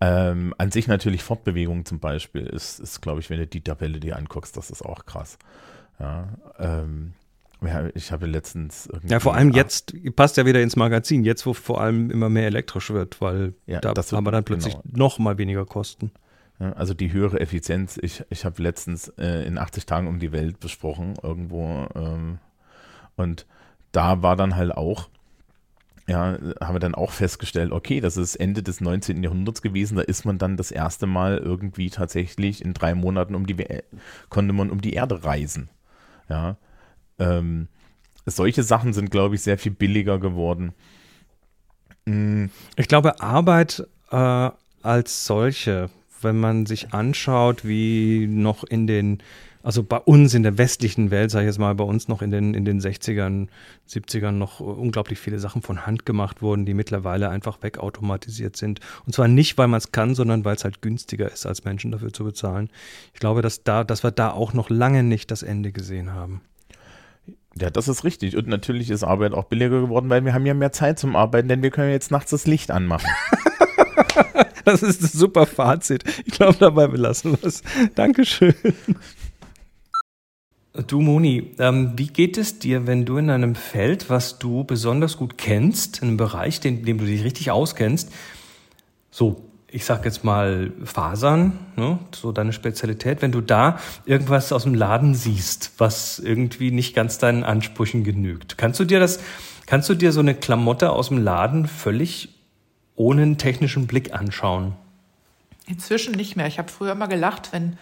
ähm, 0.00 0.54
an 0.58 0.70
sich 0.70 0.88
natürlich 0.88 1.22
Fortbewegung 1.22 1.84
zum 1.84 2.00
Beispiel 2.00 2.46
ist, 2.46 2.80
ist 2.80 3.00
glaube 3.00 3.20
ich, 3.20 3.30
wenn 3.30 3.38
du 3.38 3.46
die 3.46 3.62
Tabelle 3.62 3.98
dir 3.98 4.16
anguckst, 4.16 4.56
das 4.56 4.70
ist 4.70 4.82
auch 4.82 5.06
krass. 5.06 5.38
Ja, 5.98 6.28
ähm, 6.58 7.14
ja, 7.62 7.88
ich 7.94 8.12
habe 8.12 8.26
letztens. 8.26 8.88
Ja, 9.08 9.20
vor 9.20 9.34
allem 9.34 9.50
jetzt, 9.52 9.94
passt 10.14 10.36
ja 10.36 10.46
wieder 10.46 10.60
ins 10.60 10.76
Magazin, 10.76 11.24
jetzt 11.24 11.46
wo 11.46 11.52
vor 11.54 11.80
allem 11.80 12.10
immer 12.10 12.28
mehr 12.28 12.46
elektrisch 12.46 12.90
wird, 12.90 13.20
weil 13.20 13.54
Ja, 13.66 13.80
da 13.80 13.94
haben 13.94 14.26
wir 14.26 14.30
dann 14.30 14.44
plötzlich 14.44 14.74
genau. 14.74 14.98
noch 14.98 15.18
mal 15.18 15.38
weniger 15.38 15.64
Kosten. 15.64 16.10
Ja, 16.58 16.72
also 16.72 16.94
die 16.94 17.12
höhere 17.12 17.40
Effizienz. 17.40 17.98
Ich, 18.00 18.24
ich 18.30 18.44
habe 18.44 18.62
letztens 18.62 19.08
äh, 19.18 19.46
in 19.46 19.58
80 19.58 19.86
Tagen 19.86 20.06
um 20.06 20.18
die 20.18 20.32
Welt 20.32 20.60
besprochen 20.60 21.14
irgendwo 21.22 21.86
ähm, 21.94 22.38
und 23.16 23.46
da 23.92 24.22
war 24.22 24.36
dann 24.36 24.56
halt 24.56 24.72
auch, 24.72 25.08
ja, 26.06 26.38
haben 26.60 26.74
wir 26.74 26.80
dann 26.80 26.94
auch 26.94 27.10
festgestellt, 27.10 27.72
okay, 27.72 28.00
das 28.00 28.16
ist 28.16 28.36
Ende 28.36 28.62
des 28.62 28.80
19. 28.80 29.22
Jahrhunderts 29.22 29.62
gewesen, 29.62 29.96
da 29.96 30.02
ist 30.02 30.24
man 30.24 30.38
dann 30.38 30.56
das 30.56 30.70
erste 30.70 31.06
Mal 31.06 31.38
irgendwie 31.38 31.90
tatsächlich 31.90 32.64
in 32.64 32.74
drei 32.74 32.94
Monaten 32.94 33.34
um 33.34 33.46
die, 33.46 33.56
konnte 34.28 34.52
man 34.52 34.70
um 34.70 34.80
die 34.80 34.92
Erde 34.92 35.24
reisen. 35.24 35.70
Ja, 36.28 36.56
ähm, 37.18 37.68
solche 38.24 38.62
Sachen 38.62 38.92
sind, 38.92 39.10
glaube 39.10 39.34
ich, 39.34 39.42
sehr 39.42 39.58
viel 39.58 39.72
billiger 39.72 40.18
geworden. 40.18 40.72
Mm, 42.06 42.46
Ich 42.76 42.88
glaube, 42.88 43.20
Arbeit 43.20 43.86
äh, 44.10 44.50
als 44.82 45.26
solche 45.26 45.90
wenn 46.22 46.38
man 46.38 46.66
sich 46.66 46.92
anschaut, 46.92 47.64
wie 47.64 48.26
noch 48.26 48.64
in 48.64 48.86
den, 48.86 49.18
also 49.62 49.82
bei 49.82 49.98
uns 49.98 50.34
in 50.34 50.42
der 50.42 50.58
westlichen 50.58 51.10
Welt, 51.10 51.30
sage 51.30 51.44
ich 51.44 51.48
jetzt 51.48 51.58
mal, 51.58 51.74
bei 51.74 51.84
uns 51.84 52.08
noch 52.08 52.22
in 52.22 52.30
den, 52.30 52.54
in 52.54 52.64
den 52.64 52.80
60ern, 52.80 53.48
70ern 53.88 54.32
noch 54.32 54.60
unglaublich 54.60 55.18
viele 55.18 55.38
Sachen 55.38 55.62
von 55.62 55.86
Hand 55.86 56.06
gemacht 56.06 56.42
wurden, 56.42 56.66
die 56.66 56.74
mittlerweile 56.74 57.28
einfach 57.28 57.62
wegautomatisiert 57.62 58.56
sind. 58.56 58.80
Und 59.06 59.14
zwar 59.14 59.28
nicht, 59.28 59.58
weil 59.58 59.68
man 59.68 59.78
es 59.78 59.92
kann, 59.92 60.14
sondern 60.14 60.44
weil 60.44 60.56
es 60.56 60.64
halt 60.64 60.82
günstiger 60.82 61.30
ist, 61.30 61.46
als 61.46 61.64
Menschen 61.64 61.92
dafür 61.92 62.12
zu 62.12 62.24
bezahlen. 62.24 62.70
Ich 63.14 63.20
glaube, 63.20 63.42
dass, 63.42 63.62
da, 63.62 63.84
dass 63.84 64.04
wir 64.04 64.10
da 64.10 64.30
auch 64.30 64.52
noch 64.52 64.70
lange 64.70 65.02
nicht 65.02 65.30
das 65.30 65.42
Ende 65.42 65.72
gesehen 65.72 66.12
haben. 66.12 66.40
Ja, 67.58 67.70
das 67.70 67.88
ist 67.88 68.04
richtig. 68.04 68.36
Und 68.36 68.48
natürlich 68.48 68.90
ist 68.90 69.02
Arbeit 69.02 69.32
auch 69.32 69.44
billiger 69.44 69.80
geworden, 69.80 70.10
weil 70.10 70.24
wir 70.24 70.34
haben 70.34 70.44
ja 70.44 70.54
mehr 70.54 70.72
Zeit 70.72 70.98
zum 70.98 71.16
Arbeiten, 71.16 71.48
denn 71.48 71.62
wir 71.62 71.70
können 71.70 71.90
jetzt 71.90 72.10
nachts 72.10 72.30
das 72.30 72.46
Licht 72.46 72.70
anmachen. 72.70 73.08
das 74.64 74.82
ist 74.82 75.02
ein 75.02 75.18
super 75.18 75.46
Fazit. 75.46 76.04
Ich 76.26 76.34
glaube, 76.34 76.56
dabei 76.58 76.86
belassen 76.86 77.32
wir 77.32 77.48
es. 77.48 77.62
Dankeschön. 77.94 78.54
Du 80.86 81.00
Moni, 81.00 81.54
ähm, 81.58 81.94
wie 81.96 82.08
geht 82.08 82.36
es 82.36 82.58
dir, 82.58 82.86
wenn 82.86 83.06
du 83.06 83.16
in 83.16 83.30
einem 83.30 83.54
Feld, 83.54 84.10
was 84.10 84.38
du 84.38 84.64
besonders 84.64 85.16
gut 85.16 85.38
kennst, 85.38 86.02
in 86.02 86.08
einem 86.08 86.16
Bereich, 86.18 86.62
in 86.66 86.84
dem 86.84 86.98
du 86.98 87.06
dich 87.06 87.24
richtig 87.24 87.50
auskennst, 87.50 88.12
so 89.10 89.42
ich 89.76 89.84
sag 89.84 90.06
jetzt 90.06 90.24
mal 90.24 90.72
Fasern, 90.84 91.52
ne, 91.76 91.98
so 92.10 92.32
deine 92.32 92.54
Spezialität, 92.54 93.20
wenn 93.20 93.30
du 93.30 93.42
da 93.42 93.78
irgendwas 94.06 94.50
aus 94.50 94.62
dem 94.62 94.72
Laden 94.72 95.14
siehst, 95.14 95.72
was 95.76 96.18
irgendwie 96.18 96.70
nicht 96.70 96.94
ganz 96.94 97.18
deinen 97.18 97.44
Ansprüchen 97.44 98.02
genügt, 98.02 98.56
kannst 98.56 98.80
du 98.80 98.86
dir 98.86 99.00
das, 99.00 99.20
kannst 99.66 99.90
du 99.90 99.94
dir 99.94 100.12
so 100.12 100.20
eine 100.20 100.34
Klamotte 100.34 100.92
aus 100.92 101.08
dem 101.08 101.18
Laden 101.18 101.68
völlig 101.68 102.30
ohne 102.94 103.20
einen 103.20 103.36
technischen 103.36 103.86
Blick 103.86 104.14
anschauen? 104.14 104.72
Inzwischen 105.66 106.14
nicht 106.14 106.36
mehr. 106.36 106.46
Ich 106.46 106.58
habe 106.58 106.72
früher 106.72 106.92
immer 106.92 107.08
gelacht, 107.08 107.52
wenn 107.52 107.76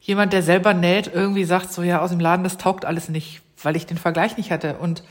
jemand, 0.00 0.32
der 0.32 0.44
selber 0.44 0.74
näht, 0.74 1.10
irgendwie 1.12 1.42
sagt, 1.42 1.72
so 1.72 1.82
ja, 1.82 2.00
aus 2.02 2.10
dem 2.10 2.20
Laden, 2.20 2.44
das 2.44 2.56
taugt 2.56 2.84
alles 2.84 3.08
nicht, 3.08 3.42
weil 3.60 3.74
ich 3.74 3.84
den 3.84 3.98
Vergleich 3.98 4.36
nicht 4.36 4.52
hatte. 4.52 4.76
Und 4.76 5.02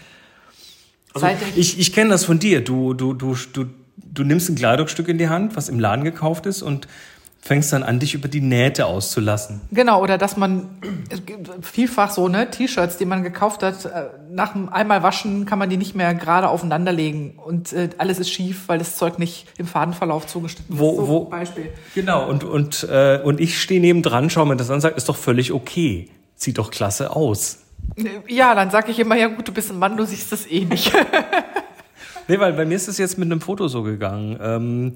also 1.13 1.27
ich, 1.57 1.77
ich 1.77 1.91
kenne 1.91 2.11
das 2.11 2.23
von 2.23 2.39
dir. 2.39 2.63
Du, 2.63 2.93
du, 2.93 3.13
du, 3.13 3.35
du 3.51 3.65
du 4.03 4.23
nimmst 4.23 4.49
ein 4.49 4.55
Kleidungsstück 4.55 5.07
in 5.07 5.17
die 5.17 5.29
Hand, 5.29 5.55
was 5.55 5.69
im 5.69 5.79
Laden 5.79 6.03
gekauft 6.03 6.45
ist 6.45 6.61
und 6.61 6.87
fängst 7.41 7.71
dann 7.71 7.83
an, 7.83 7.99
dich 7.99 8.13
über 8.13 8.27
die 8.27 8.41
Nähte 8.41 8.85
auszulassen. 8.85 9.61
Genau, 9.71 10.03
oder 10.03 10.17
dass 10.17 10.35
man 10.35 10.69
vielfach 11.61 12.11
so, 12.11 12.27
ne, 12.27 12.51
T-Shirts, 12.51 12.97
die 12.97 13.05
man 13.05 13.23
gekauft 13.23 13.63
hat, 13.63 13.85
äh, 13.85 14.09
nach 14.29 14.53
dem 14.53 14.69
einmal 14.69 15.03
waschen 15.03 15.45
kann 15.45 15.57
man 15.57 15.69
die 15.69 15.77
nicht 15.77 15.95
mehr 15.95 16.13
gerade 16.13 16.49
aufeinanderlegen 16.49 17.31
und 17.37 17.71
äh, 17.71 17.89
alles 17.97 18.19
ist 18.19 18.29
schief, 18.29 18.63
weil 18.67 18.77
das 18.77 18.97
Zeug 18.97 19.19
nicht 19.19 19.47
im 19.57 19.67
Fadenverlauf 19.67 20.27
zugeschnitten 20.27 20.77
wo, 20.77 20.91
ist. 20.91 20.97
So 20.97 21.07
wo, 21.07 21.19
Beispiel. 21.25 21.69
Genau, 21.95 22.29
und, 22.29 22.43
und, 22.43 22.87
äh, 22.89 23.21
und 23.23 23.39
ich 23.39 23.61
stehe 23.61 23.79
neben 23.79 24.03
dran, 24.03 24.29
schaue 24.29 24.45
mir 24.45 24.57
das 24.57 24.69
an 24.69 24.75
und 24.75 24.81
sage, 24.81 24.95
ist 24.95 25.07
doch 25.07 25.17
völlig 25.17 25.53
okay. 25.53 26.09
Sieht 26.35 26.57
doch 26.57 26.71
klasse 26.71 27.15
aus. 27.15 27.59
Ja, 28.27 28.55
dann 28.55 28.69
sage 28.69 28.91
ich 28.91 28.99
immer, 28.99 29.15
ja 29.15 29.27
gut, 29.27 29.47
du 29.47 29.51
bist 29.51 29.71
ein 29.71 29.79
Mann, 29.79 29.97
du 29.97 30.05
siehst 30.05 30.31
das 30.31 30.49
eh 30.49 30.65
nicht. 30.65 30.91
Nee, 32.29 32.39
weil 32.39 32.53
bei 32.53 32.63
mir 32.63 32.75
ist 32.75 32.87
es 32.87 32.99
jetzt 32.99 33.17
mit 33.17 33.25
einem 33.25 33.41
Foto 33.41 33.67
so 33.67 33.81
gegangen. 33.81 34.39
Ähm, 34.39 34.93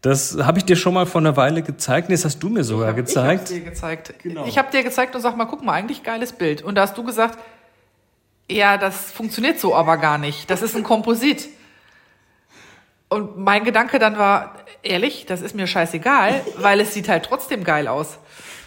das 0.00 0.38
habe 0.40 0.58
ich 0.58 0.64
dir 0.64 0.76
schon 0.76 0.94
mal 0.94 1.04
vor 1.04 1.20
einer 1.20 1.36
Weile 1.36 1.60
gezeigt. 1.60 2.08
Nee, 2.08 2.14
das 2.14 2.24
hast 2.24 2.38
du 2.38 2.48
mir 2.48 2.64
sogar 2.64 2.86
ich 2.86 2.96
hab, 2.96 2.96
gezeigt. 2.96 3.50
Ich 3.50 3.56
habe 3.56 3.60
dir 3.60 3.70
gezeigt. 3.70 4.14
Genau. 4.22 4.46
Ich 4.46 4.56
habe 4.56 4.70
dir 4.72 4.82
gezeigt 4.82 5.14
und 5.14 5.20
sag 5.20 5.36
mal, 5.36 5.44
guck 5.44 5.62
mal, 5.62 5.74
eigentlich 5.74 6.02
geiles 6.02 6.32
Bild. 6.32 6.62
Und 6.62 6.76
da 6.76 6.82
hast 6.82 6.96
du 6.96 7.04
gesagt, 7.04 7.38
ja, 8.50 8.78
das 8.78 9.12
funktioniert 9.12 9.60
so 9.60 9.74
aber 9.74 9.98
gar 9.98 10.16
nicht. 10.16 10.50
Das 10.50 10.62
ist 10.62 10.74
ein 10.74 10.82
Komposit. 10.82 11.48
Und 13.10 13.36
mein 13.36 13.64
Gedanke 13.64 13.98
dann 13.98 14.16
war, 14.16 14.54
ehrlich, 14.82 15.26
das 15.26 15.42
ist 15.42 15.54
mir 15.54 15.66
scheißegal, 15.66 16.40
weil 16.56 16.80
es 16.80 16.94
sieht 16.94 17.10
halt 17.10 17.26
trotzdem 17.26 17.62
geil 17.62 17.88
aus. 17.88 18.18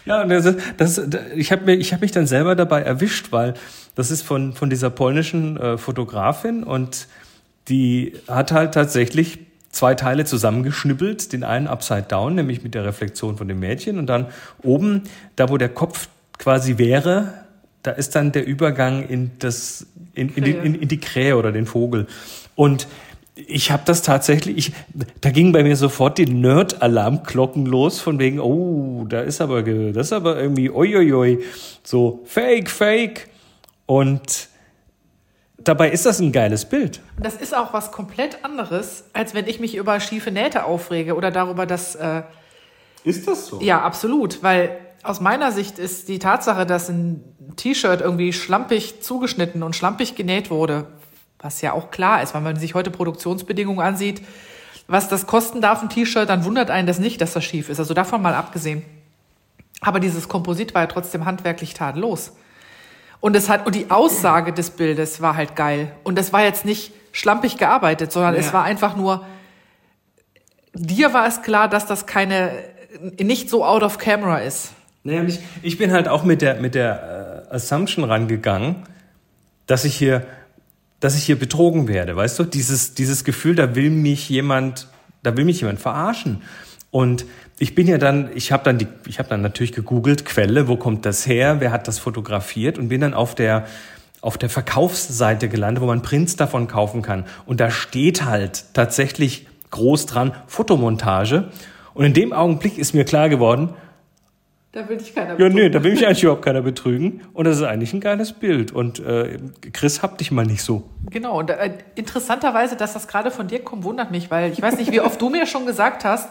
Ja, 0.04 0.24
das, 0.24 0.54
das, 0.76 0.98
ich 1.34 1.50
habe 1.50 1.72
hab 1.72 2.00
mich 2.00 2.12
dann 2.12 2.28
selber 2.28 2.54
dabei 2.54 2.82
erwischt, 2.82 3.32
weil 3.32 3.54
das 3.96 4.12
ist 4.12 4.22
von, 4.22 4.52
von 4.52 4.70
dieser 4.70 4.90
polnischen 4.90 5.56
äh, 5.56 5.78
Fotografin 5.78 6.62
und 6.62 7.08
die 7.68 8.14
hat 8.28 8.52
halt 8.52 8.74
tatsächlich 8.74 9.38
zwei 9.70 9.94
Teile 9.94 10.24
zusammengeschnippelt, 10.24 11.32
den 11.32 11.44
einen 11.44 11.66
upside 11.66 12.06
down, 12.08 12.34
nämlich 12.34 12.62
mit 12.62 12.74
der 12.74 12.84
Reflexion 12.84 13.36
von 13.36 13.48
dem 13.48 13.58
Mädchen 13.58 13.98
und 13.98 14.06
dann 14.06 14.26
oben, 14.62 15.02
da 15.36 15.48
wo 15.48 15.56
der 15.56 15.68
Kopf 15.68 16.08
quasi 16.38 16.78
wäre, 16.78 17.34
da 17.82 17.90
ist 17.90 18.14
dann 18.14 18.32
der 18.32 18.46
Übergang 18.46 19.06
in 19.06 19.32
das 19.38 19.86
in, 20.14 20.30
in, 20.34 20.44
die, 20.44 20.52
in, 20.52 20.74
in 20.74 20.88
die 20.88 21.00
Krähe 21.00 21.36
oder 21.36 21.52
den 21.52 21.66
Vogel. 21.66 22.06
Und 22.54 22.86
ich 23.34 23.72
habe 23.72 23.82
das 23.84 24.02
tatsächlich, 24.02 24.56
ich, 24.56 24.72
da 25.20 25.30
gingen 25.30 25.52
bei 25.52 25.64
mir 25.64 25.76
sofort 25.76 26.18
die 26.18 26.26
Nerd-Alarmglocken 26.26 27.66
los, 27.66 28.00
von 28.00 28.18
wegen, 28.18 28.38
oh, 28.38 29.06
da 29.08 29.20
ist 29.20 29.40
aber, 29.40 29.62
das 29.62 30.06
ist 30.06 30.12
aber 30.12 30.40
irgendwie, 30.40 30.70
oi, 30.70 30.96
oi, 30.96 31.12
oi, 31.12 31.38
so 31.82 32.22
fake, 32.26 32.70
fake. 32.70 33.28
Und 33.86 34.48
Dabei 35.64 35.90
ist 35.90 36.04
das 36.04 36.20
ein 36.20 36.30
geiles 36.30 36.66
Bild. 36.66 37.00
Das 37.18 37.34
ist 37.36 37.56
auch 37.56 37.72
was 37.72 37.90
komplett 37.90 38.44
anderes, 38.44 39.04
als 39.14 39.34
wenn 39.34 39.46
ich 39.46 39.60
mich 39.60 39.76
über 39.76 39.98
schiefe 39.98 40.30
Nähte 40.30 40.64
aufrege 40.64 41.14
oder 41.16 41.30
darüber, 41.30 41.66
dass. 41.66 41.94
Äh, 41.94 42.22
ist 43.04 43.26
das 43.26 43.46
so? 43.46 43.60
Ja, 43.60 43.80
absolut. 43.82 44.42
Weil 44.42 44.78
aus 45.02 45.20
meiner 45.20 45.52
Sicht 45.52 45.78
ist 45.78 46.08
die 46.08 46.18
Tatsache, 46.18 46.66
dass 46.66 46.88
ein 46.88 47.24
T-Shirt 47.56 48.00
irgendwie 48.00 48.32
schlampig 48.32 49.02
zugeschnitten 49.02 49.62
und 49.62 49.74
schlampig 49.74 50.14
genäht 50.14 50.50
wurde, 50.50 50.86
was 51.38 51.60
ja 51.60 51.72
auch 51.72 51.90
klar 51.90 52.22
ist, 52.22 52.34
weil 52.34 52.40
man 52.40 52.56
sich 52.56 52.74
heute 52.74 52.90
Produktionsbedingungen 52.90 53.84
ansieht, 53.84 54.22
was 54.86 55.08
das 55.08 55.26
kosten 55.26 55.60
darf, 55.60 55.82
ein 55.82 55.88
T-Shirt, 55.88 56.28
dann 56.28 56.44
wundert 56.44 56.70
einen 56.70 56.86
das 56.86 56.98
nicht, 56.98 57.20
dass 57.20 57.32
das 57.32 57.44
schief 57.44 57.68
ist. 57.68 57.78
Also 57.78 57.94
davon 57.94 58.20
mal 58.22 58.34
abgesehen. 58.34 58.82
Aber 59.80 60.00
dieses 60.00 60.28
Komposit 60.28 60.74
war 60.74 60.82
ja 60.82 60.86
trotzdem 60.88 61.24
handwerklich 61.24 61.74
tadellos. 61.74 62.32
Und 63.24 63.34
es 63.36 63.48
hat, 63.48 63.64
und 63.64 63.74
die 63.74 63.90
Aussage 63.90 64.52
des 64.52 64.68
Bildes 64.68 65.22
war 65.22 65.34
halt 65.34 65.56
geil. 65.56 65.90
Und 66.02 66.18
es 66.18 66.34
war 66.34 66.44
jetzt 66.44 66.66
nicht 66.66 66.92
schlampig 67.10 67.56
gearbeitet, 67.56 68.12
sondern 68.12 68.34
ja. 68.34 68.40
es 68.40 68.52
war 68.52 68.64
einfach 68.64 68.96
nur, 68.96 69.24
dir 70.74 71.14
war 71.14 71.26
es 71.26 71.40
klar, 71.40 71.70
dass 71.70 71.86
das 71.86 72.04
keine, 72.04 72.52
nicht 73.18 73.48
so 73.48 73.64
out 73.64 73.82
of 73.82 73.96
camera 73.96 74.40
ist. 74.40 74.72
Naja, 75.04 75.24
ich, 75.24 75.38
ich 75.62 75.78
bin 75.78 75.90
halt 75.90 76.06
auch 76.06 76.22
mit 76.22 76.42
der, 76.42 76.60
mit 76.60 76.74
der 76.74 77.46
äh, 77.50 77.54
Assumption 77.54 78.04
rangegangen, 78.04 78.82
dass 79.64 79.86
ich 79.86 79.96
hier, 79.96 80.26
dass 81.00 81.16
ich 81.16 81.24
hier 81.24 81.38
betrogen 81.38 81.88
werde, 81.88 82.16
weißt 82.16 82.38
du? 82.38 82.44
Dieses, 82.44 82.92
dieses 82.92 83.24
Gefühl, 83.24 83.54
da 83.54 83.74
will 83.74 83.88
mich 83.88 84.28
jemand, 84.28 84.88
da 85.22 85.34
will 85.34 85.46
mich 85.46 85.62
jemand 85.62 85.80
verarschen. 85.80 86.42
Und 86.94 87.26
ich 87.58 87.74
bin 87.74 87.88
ja 87.88 87.98
dann, 87.98 88.30
ich 88.36 88.52
habe 88.52 88.62
dann 88.62 88.78
die, 88.78 88.86
ich 89.08 89.18
habe 89.18 89.28
dann 89.28 89.42
natürlich 89.42 89.72
gegoogelt 89.72 90.24
Quelle, 90.24 90.68
wo 90.68 90.76
kommt 90.76 91.04
das 91.04 91.26
her, 91.26 91.56
wer 91.58 91.72
hat 91.72 91.88
das 91.88 91.98
fotografiert 91.98 92.78
und 92.78 92.86
bin 92.86 93.00
dann 93.00 93.14
auf 93.14 93.34
der 93.34 93.66
auf 94.20 94.38
der 94.38 94.48
Verkaufsseite 94.48 95.48
gelandet, 95.48 95.82
wo 95.82 95.88
man 95.88 96.02
Prints 96.02 96.36
davon 96.36 96.68
kaufen 96.68 97.02
kann. 97.02 97.24
Und 97.46 97.58
da 97.58 97.72
steht 97.72 98.24
halt 98.24 98.66
tatsächlich 98.74 99.48
groß 99.72 100.06
dran 100.06 100.36
Fotomontage. 100.46 101.50
Und 101.94 102.04
in 102.04 102.14
dem 102.14 102.32
Augenblick 102.32 102.78
ist 102.78 102.94
mir 102.94 103.04
klar 103.04 103.28
geworden, 103.28 103.74
da 104.70 104.88
will 104.88 104.98
ich 105.00 105.12
keiner 105.16 105.34
betrügen. 105.34 105.56
Ja, 105.56 105.64
nee, 105.64 105.70
da 105.70 105.82
will 105.82 105.90
mich 105.90 106.06
eigentlich 106.06 106.22
überhaupt 106.22 106.44
keiner 106.44 106.62
betrügen. 106.62 107.22
Und 107.32 107.44
das 107.44 107.56
ist 107.56 107.64
eigentlich 107.64 107.92
ein 107.92 108.00
geiles 108.00 108.32
Bild. 108.34 108.70
Und 108.70 109.00
äh, 109.00 109.38
Chris, 109.72 110.00
hab 110.04 110.16
dich 110.18 110.30
mal 110.30 110.46
nicht 110.46 110.62
so. 110.62 110.88
Genau. 111.10 111.40
Und 111.40 111.50
äh, 111.50 111.72
interessanterweise, 111.96 112.76
dass 112.76 112.92
das 112.92 113.08
gerade 113.08 113.32
von 113.32 113.48
dir 113.48 113.58
kommt, 113.64 113.82
wundert 113.82 114.12
mich, 114.12 114.30
weil 114.30 114.52
ich 114.52 114.62
weiß 114.62 114.76
nicht, 114.76 114.92
wie 114.92 115.00
oft 115.00 115.20
du 115.20 115.28
mir 115.28 115.46
schon 115.46 115.66
gesagt 115.66 116.04
hast, 116.04 116.28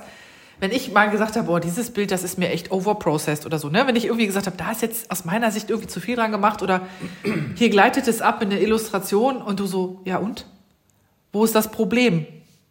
wenn 0.63 0.71
ich 0.71 0.93
mal 0.93 1.09
gesagt 1.09 1.35
habe, 1.35 1.47
boah, 1.47 1.59
dieses 1.59 1.91
Bild, 1.91 2.09
das 2.09 2.23
ist 2.23 2.39
mir 2.39 2.49
echt 2.49 2.71
overprocessed 2.71 3.45
oder 3.45 3.59
so, 3.59 3.67
ne? 3.67 3.85
Wenn 3.85 3.97
ich 3.97 4.05
irgendwie 4.05 4.27
gesagt 4.27 4.45
habe, 4.45 4.55
da 4.55 4.71
ist 4.71 4.81
jetzt 4.81 5.11
aus 5.11 5.25
meiner 5.25 5.51
Sicht 5.51 5.69
irgendwie 5.69 5.89
zu 5.89 5.99
viel 5.99 6.15
dran 6.15 6.31
gemacht 6.31 6.61
oder 6.61 6.87
hier 7.55 7.69
gleitet 7.69 8.07
es 8.07 8.21
ab 8.21 8.41
in 8.41 8.49
eine 8.49 8.61
Illustration 8.61 9.41
und 9.41 9.59
du 9.59 9.65
so, 9.65 9.99
ja 10.05 10.19
und? 10.19 10.47
Wo 11.33 11.43
ist 11.43 11.53
das 11.53 11.69
Problem? 11.69 12.25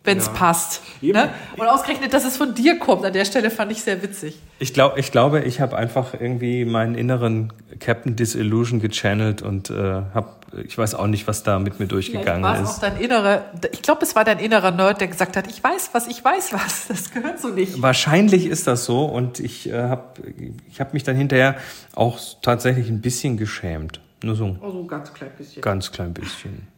wenn 0.05 0.19
es 0.19 0.27
ja. 0.27 0.33
passt. 0.33 0.83
Ne? 1.01 1.31
Und 1.57 1.69
ausgerechnet, 1.69 2.13
dass 2.13 2.25
es 2.25 2.37
von 2.37 2.57
dir 2.57 2.77
kommt, 2.81 3.05
an 3.05 3.13
der 3.13 3.25
Stelle 3.25 3.53
fand 3.53 3.71
ich 3.71 3.83
sehr 3.83 4.03
witzig. 4.03 4.37
Ich, 4.59 4.75
glaub, 4.75 4.99
ich 4.99 5.13
glaube, 5.13 5.43
ich 5.43 5.61
habe 5.61 5.77
einfach 5.77 6.15
irgendwie 6.15 6.65
meinen 6.65 6.97
inneren 6.97 7.53
Captain 7.79 8.17
Disillusion 8.17 8.81
gechannelt 8.81 9.43
und 9.43 9.71
äh, 9.71 9.75
habe, 10.13 10.31
ich 10.65 10.77
weiß 10.77 10.95
auch 10.95 11.07
nicht, 11.07 11.27
was 11.27 11.43
da 11.43 11.59
mit 11.59 11.81
mir 11.81 11.87
durchgegangen 11.87 12.45
Vielleicht 12.45 12.63
ist. 12.63 12.77
Auch 12.77 12.81
dein 12.81 12.97
innerer, 12.99 13.45
ich 13.73 13.83
glaube, 13.83 14.03
es 14.03 14.15
war 14.15 14.25
dein 14.25 14.39
innerer 14.39 14.71
Nerd, 14.71 15.01
der 15.01 15.09
gesagt 15.09 15.37
hat, 15.37 15.47
ich 15.47 15.63
weiß 15.63 15.91
was, 15.93 16.07
ich 16.09 16.25
weiß 16.25 16.53
was, 16.53 16.87
das 16.89 17.11
gehört 17.11 17.41
so 17.41 17.49
nicht. 17.49 17.81
Wahrscheinlich 17.81 18.47
ist 18.47 18.67
das 18.67 18.85
so 18.85 19.05
und 19.05 19.41
ich 19.41 19.69
äh, 19.69 19.83
habe 19.83 20.23
ich 20.71 20.81
hab 20.81 20.95
mich 20.95 21.03
dann 21.03 21.17
hinterher 21.17 21.57
auch 21.95 22.19
tatsächlich 22.43 22.89
ein 22.89 23.01
bisschen 23.01 23.37
geschämt. 23.37 24.01
Nur 24.23 24.37
so. 24.37 24.57
Also 24.63 24.85
ganz 24.87 25.13
klein 25.13 25.31
bisschen. 25.37 25.63
Ganz 25.63 25.91
klein 25.91 26.15
bisschen. 26.15 26.69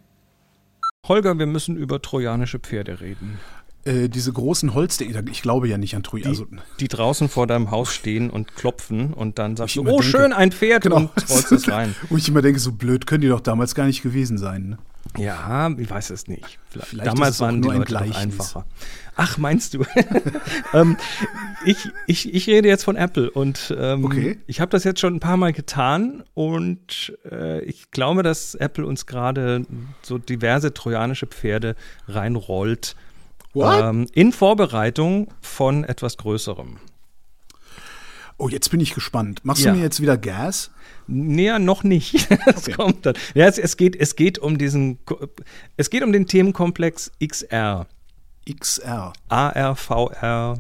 Holger, 1.06 1.38
wir 1.38 1.46
müssen 1.46 1.76
über 1.76 2.00
trojanische 2.00 2.58
Pferde 2.58 3.00
reden. 3.00 3.38
Äh, 3.84 4.08
diese 4.08 4.32
großen 4.32 4.72
Holzdinger, 4.72 5.22
ich 5.30 5.42
glaube 5.42 5.68
ja 5.68 5.76
nicht 5.76 5.94
an 5.94 6.02
Trojaner. 6.02 6.30
Also, 6.30 6.46
die, 6.80 6.88
draußen 6.88 7.28
vor 7.28 7.46
deinem 7.46 7.70
Haus 7.70 7.92
stehen 7.92 8.30
und 8.30 8.56
klopfen 8.56 9.12
und 9.12 9.38
dann 9.38 9.56
sagst 9.56 9.76
du, 9.76 9.82
oh 9.82 9.84
denke, 9.84 10.02
schön, 10.04 10.32
ein 10.32 10.52
Pferd 10.52 10.84
genau. 10.84 10.96
und 10.96 11.10
rollst 11.28 11.52
es 11.52 11.68
rein. 11.68 11.94
Wo 12.08 12.16
ich 12.16 12.28
immer 12.28 12.40
denke, 12.40 12.60
so 12.60 12.72
blöd 12.72 13.06
können 13.06 13.20
die 13.20 13.28
doch 13.28 13.40
damals 13.40 13.74
gar 13.74 13.86
nicht 13.86 14.02
gewesen 14.02 14.38
sein. 14.38 14.70
Ne? 14.70 14.78
Ja, 15.18 15.70
ich 15.76 15.90
weiß 15.90 16.10
es 16.10 16.28
nicht. 16.28 16.58
Vielleicht, 16.70 16.88
Vielleicht 16.88 17.06
damals 17.06 17.40
waren 17.40 17.56
die 17.56 17.60
nur 17.68 17.72
ein 17.72 17.78
Leute 17.80 17.88
Gleichnis. 17.88 18.16
einfacher. 18.16 18.64
Ach, 19.16 19.38
meinst 19.38 19.74
du? 19.74 19.84
ähm, 20.72 20.96
ich, 21.64 21.76
ich, 22.06 22.34
ich 22.34 22.46
rede 22.48 22.68
jetzt 22.68 22.84
von 22.84 22.96
Apple 22.96 23.30
und 23.30 23.74
ähm, 23.78 24.04
Okay. 24.06 24.38
ich 24.46 24.60
habe 24.60 24.70
das 24.70 24.82
jetzt 24.84 24.98
schon 25.00 25.14
ein 25.14 25.20
paar 25.20 25.36
Mal 25.36 25.52
getan 25.52 26.24
und 26.32 27.16
äh, 27.30 27.62
ich 27.64 27.90
glaube, 27.90 28.22
dass 28.22 28.54
Apple 28.54 28.86
uns 28.86 29.06
gerade 29.06 29.66
so 30.02 30.18
diverse 30.18 30.72
trojanische 30.72 31.26
Pferde 31.26 31.76
reinrollt? 32.08 32.96
Ähm, 33.56 34.06
in 34.12 34.32
Vorbereitung 34.32 35.28
von 35.40 35.84
etwas 35.84 36.16
Größerem. 36.16 36.78
Oh, 38.36 38.48
jetzt 38.48 38.70
bin 38.70 38.80
ich 38.80 38.94
gespannt. 38.94 39.44
Machst 39.44 39.62
Ja. 39.64 39.70
du 39.70 39.76
mir 39.78 39.84
jetzt 39.84 40.00
wieder 40.00 40.16
Gas? 40.18 40.70
Näher 41.06 41.58
noch 41.58 41.84
nicht. 41.84 42.28
Das 42.46 42.64
Okay. 42.66 42.72
kommt 42.72 43.06
dann. 43.06 43.14
Ja, 43.34 43.46
es, 43.46 43.58
es, 43.58 43.76
geht, 43.76 43.94
es 43.96 44.16
geht 44.16 44.38
um 44.38 44.58
diesen, 44.58 44.98
es 45.76 45.88
geht 45.90 46.02
um 46.02 46.12
den 46.12 46.26
Themenkomplex 46.26 47.12
XR. 47.24 47.86
XR. 48.50 49.12
AR, 49.28 49.76
VR, 49.76 50.58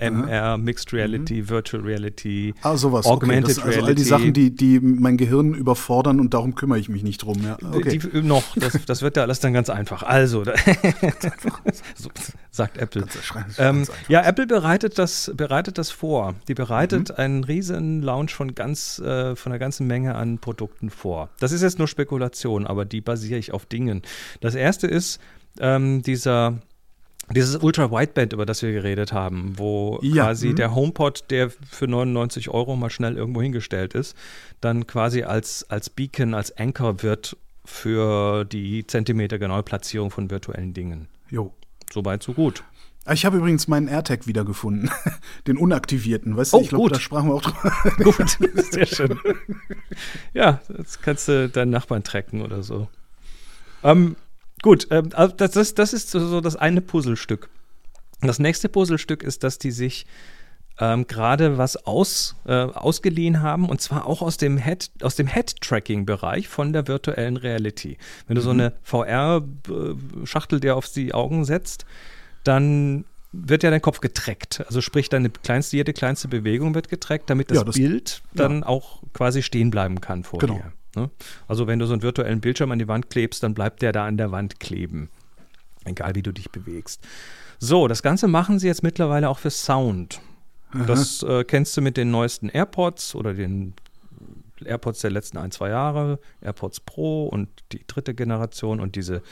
MR, 0.00 0.56
Mixed 0.58 0.92
Reality, 0.92 1.48
Virtual 1.48 1.82
Reality, 1.82 2.54
Ah, 2.62 2.76
sowas. 2.76 3.06
Augmented 3.06 3.44
okay. 3.44 3.54
das, 3.54 3.58
also 3.58 3.68
all 3.68 3.74
Reality. 3.86 3.94
die 4.02 4.08
Sachen, 4.08 4.32
die, 4.32 4.54
die 4.54 4.80
mein 4.80 5.16
Gehirn 5.16 5.54
überfordern 5.54 6.20
und 6.20 6.34
darum 6.34 6.54
kümmere 6.54 6.78
ich 6.78 6.88
mich 6.88 7.02
nicht 7.02 7.18
drum. 7.22 7.42
Ja. 7.44 7.56
Okay. 7.72 7.98
Die, 7.98 8.22
noch, 8.22 8.42
das, 8.56 8.78
das 8.86 9.02
wird 9.02 9.16
ja 9.16 9.22
alles 9.22 9.40
dann 9.40 9.52
ganz 9.52 9.70
einfach. 9.70 10.02
Also, 10.02 10.44
so, 11.94 12.10
sagt 12.50 12.78
Apple. 12.78 13.04
Ähm, 13.58 13.84
ja, 14.08 14.22
Apple 14.22 14.46
bereitet 14.46 14.98
das, 14.98 15.30
bereitet 15.36 15.78
das 15.78 15.90
vor. 15.90 16.34
Die 16.48 16.52
Mhm. 16.52 16.56
bereitet 16.56 17.18
einen 17.18 17.44
riesen 17.44 18.02
Launch 18.02 18.34
von 18.34 18.54
ganz, 18.54 18.98
äh, 18.98 19.36
von 19.36 19.52
einer 19.52 19.58
ganzen 19.58 19.86
Menge 19.86 20.14
an 20.14 20.38
Produkten 20.38 20.90
vor. 20.90 21.30
Das 21.40 21.52
ist 21.52 21.62
jetzt 21.62 21.78
nur 21.78 21.88
Spekulation, 21.88 22.66
aber 22.66 22.84
die 22.84 23.00
basiere 23.00 23.38
ich 23.38 23.52
auf 23.52 23.66
Dingen. 23.66 24.02
Das 24.40 24.54
erste 24.54 24.86
ist 24.86 25.20
ähm, 25.58 26.02
dieser 26.02 26.58
dieses 27.34 27.56
Ultra-Wideband, 27.56 28.32
über 28.32 28.46
das 28.46 28.62
wir 28.62 28.72
geredet 28.72 29.12
haben, 29.12 29.54
wo 29.56 29.98
Ja, 30.02 30.24
quasi 30.24 30.48
mhm. 30.48 30.56
der 30.56 30.74
HomePod, 30.74 31.24
der 31.30 31.50
für 31.50 31.86
99 31.86 32.48
Euro 32.50 32.76
mal 32.76 32.90
schnell 32.90 33.16
irgendwo 33.16 33.42
hingestellt 33.42 33.94
ist, 33.94 34.16
dann 34.60 34.86
quasi 34.86 35.22
als, 35.22 35.68
als 35.70 35.90
Beacon, 35.90 36.34
als 36.34 36.56
Anchor 36.56 37.02
wird 37.02 37.36
für 37.64 38.44
die 38.44 38.86
zentimetergenaue 38.86 39.62
Platzierung 39.62 40.10
von 40.10 40.30
virtuellen 40.30 40.74
Dingen. 40.74 41.08
Jo. 41.30 41.54
Soweit, 41.92 42.22
so 42.22 42.32
gut. 42.32 42.64
Ah, 43.04 43.12
Ich 43.12 43.24
habe 43.24 43.38
übrigens 43.38 43.66
meinen 43.68 43.88
AirTag 43.88 44.26
wiedergefunden. 44.26 44.90
Den 45.46 45.56
unaktivierten. 45.56 46.36
Weißt 46.36 46.52
du, 46.52 46.58
Oh, 46.58 46.60
ich 46.60 46.68
glaube, 46.68 46.90
da 46.90 47.00
sprachen 47.00 47.28
wir 47.28 47.34
auch 47.34 47.42
drüber. 47.42 47.72
Gut, 48.04 48.38
sehr 48.72 48.86
schön. 48.86 49.18
Ja, 50.34 50.60
jetzt 50.76 51.02
kannst 51.02 51.28
du 51.28 51.48
deinen 51.48 51.70
Nachbarn 51.70 52.02
tracken 52.04 52.42
oder 52.42 52.62
so. 52.62 52.88
Ähm, 53.82 54.16
gut, 54.62 54.86
ähm, 54.90 55.10
also 55.14 55.34
das, 55.36 55.56
ist, 55.56 55.78
das 55.78 55.92
ist 55.92 56.10
so, 56.10 56.40
das 56.40 56.56
eine 56.56 56.80
Puzzlestück. 56.80 57.48
Das 58.20 58.38
nächste 58.38 58.68
Puzzlestück 58.68 59.22
ist, 59.22 59.44
dass 59.44 59.58
die 59.58 59.70
sich 59.70 60.06
ähm, 60.78 61.06
gerade 61.06 61.58
was 61.58 61.76
aus, 61.86 62.36
äh, 62.46 62.52
ausgeliehen 62.54 63.42
haben 63.42 63.68
und 63.68 63.80
zwar 63.80 64.06
auch 64.06 64.22
aus 64.22 64.36
dem 64.38 64.56
Head, 64.58 64.90
aus 65.02 65.14
dem 65.16 65.26
Head-Tracking-Bereich 65.26 66.48
von 66.48 66.72
der 66.72 66.86
virtuellen 66.88 67.36
Reality. 67.36 67.98
Wenn 68.26 68.36
du 68.36 68.40
so 68.42 68.50
eine 68.50 68.72
VR-Schachtel 68.82 70.60
dir 70.60 70.76
auf 70.76 70.88
die 70.88 71.12
Augen 71.14 71.44
setzt, 71.44 71.84
dann 72.44 73.04
wird 73.32 73.62
ja 73.62 73.70
dein 73.70 73.82
Kopf 73.82 74.00
getrackt. 74.00 74.64
Also 74.66 74.80
sprich, 74.80 75.08
deine 75.08 75.30
kleinste, 75.30 75.76
jede 75.76 75.92
kleinste 75.92 76.28
Bewegung 76.28 76.74
wird 76.74 76.88
getrackt, 76.88 77.30
damit 77.30 77.50
das, 77.50 77.58
Ja, 77.58 77.64
das- 77.64 77.76
Bild 77.76 78.22
dann 78.34 78.64
auch 78.64 79.02
quasi 79.12 79.42
stehen 79.42 79.70
bleiben 79.70 80.00
kann 80.00 80.24
vor 80.24 80.38
Genau. 80.40 80.54
dir. 80.54 80.72
Ne? 80.96 81.10
Also 81.48 81.66
wenn 81.66 81.78
du 81.78 81.86
so 81.86 81.92
einen 81.92 82.02
virtuellen 82.02 82.40
Bildschirm 82.40 82.72
an 82.72 82.78
die 82.78 82.88
Wand 82.88 83.10
klebst, 83.10 83.42
dann 83.42 83.54
bleibt 83.54 83.82
der 83.82 83.92
da 83.92 84.06
an 84.06 84.16
der 84.16 84.32
Wand 84.32 84.60
kleben. 84.60 85.08
Egal 85.84 86.14
wie 86.14 86.22
du 86.22 86.32
dich 86.32 86.50
bewegst. 86.50 87.02
So, 87.58 87.88
das 87.88 88.02
Ganze 88.02 88.28
machen 88.28 88.58
sie 88.58 88.66
jetzt 88.66 88.82
mittlerweile 88.82 89.28
auch 89.28 89.38
für 89.38 89.50
Sound. 89.50 90.20
Das 90.86 91.22
äh, 91.22 91.44
kennst 91.44 91.76
du 91.76 91.80
mit 91.80 91.96
den 91.96 92.10
neuesten 92.10 92.48
AirPods 92.48 93.14
oder 93.14 93.34
den 93.34 93.74
AirPods 94.64 95.00
der 95.00 95.10
letzten 95.10 95.38
ein, 95.38 95.50
zwei 95.50 95.70
Jahre, 95.70 96.20
AirPods 96.40 96.80
Pro 96.80 97.26
und 97.26 97.48
die 97.72 97.84
dritte 97.86 98.14
Generation 98.14 98.80
und 98.80 98.94
diese 98.94 99.22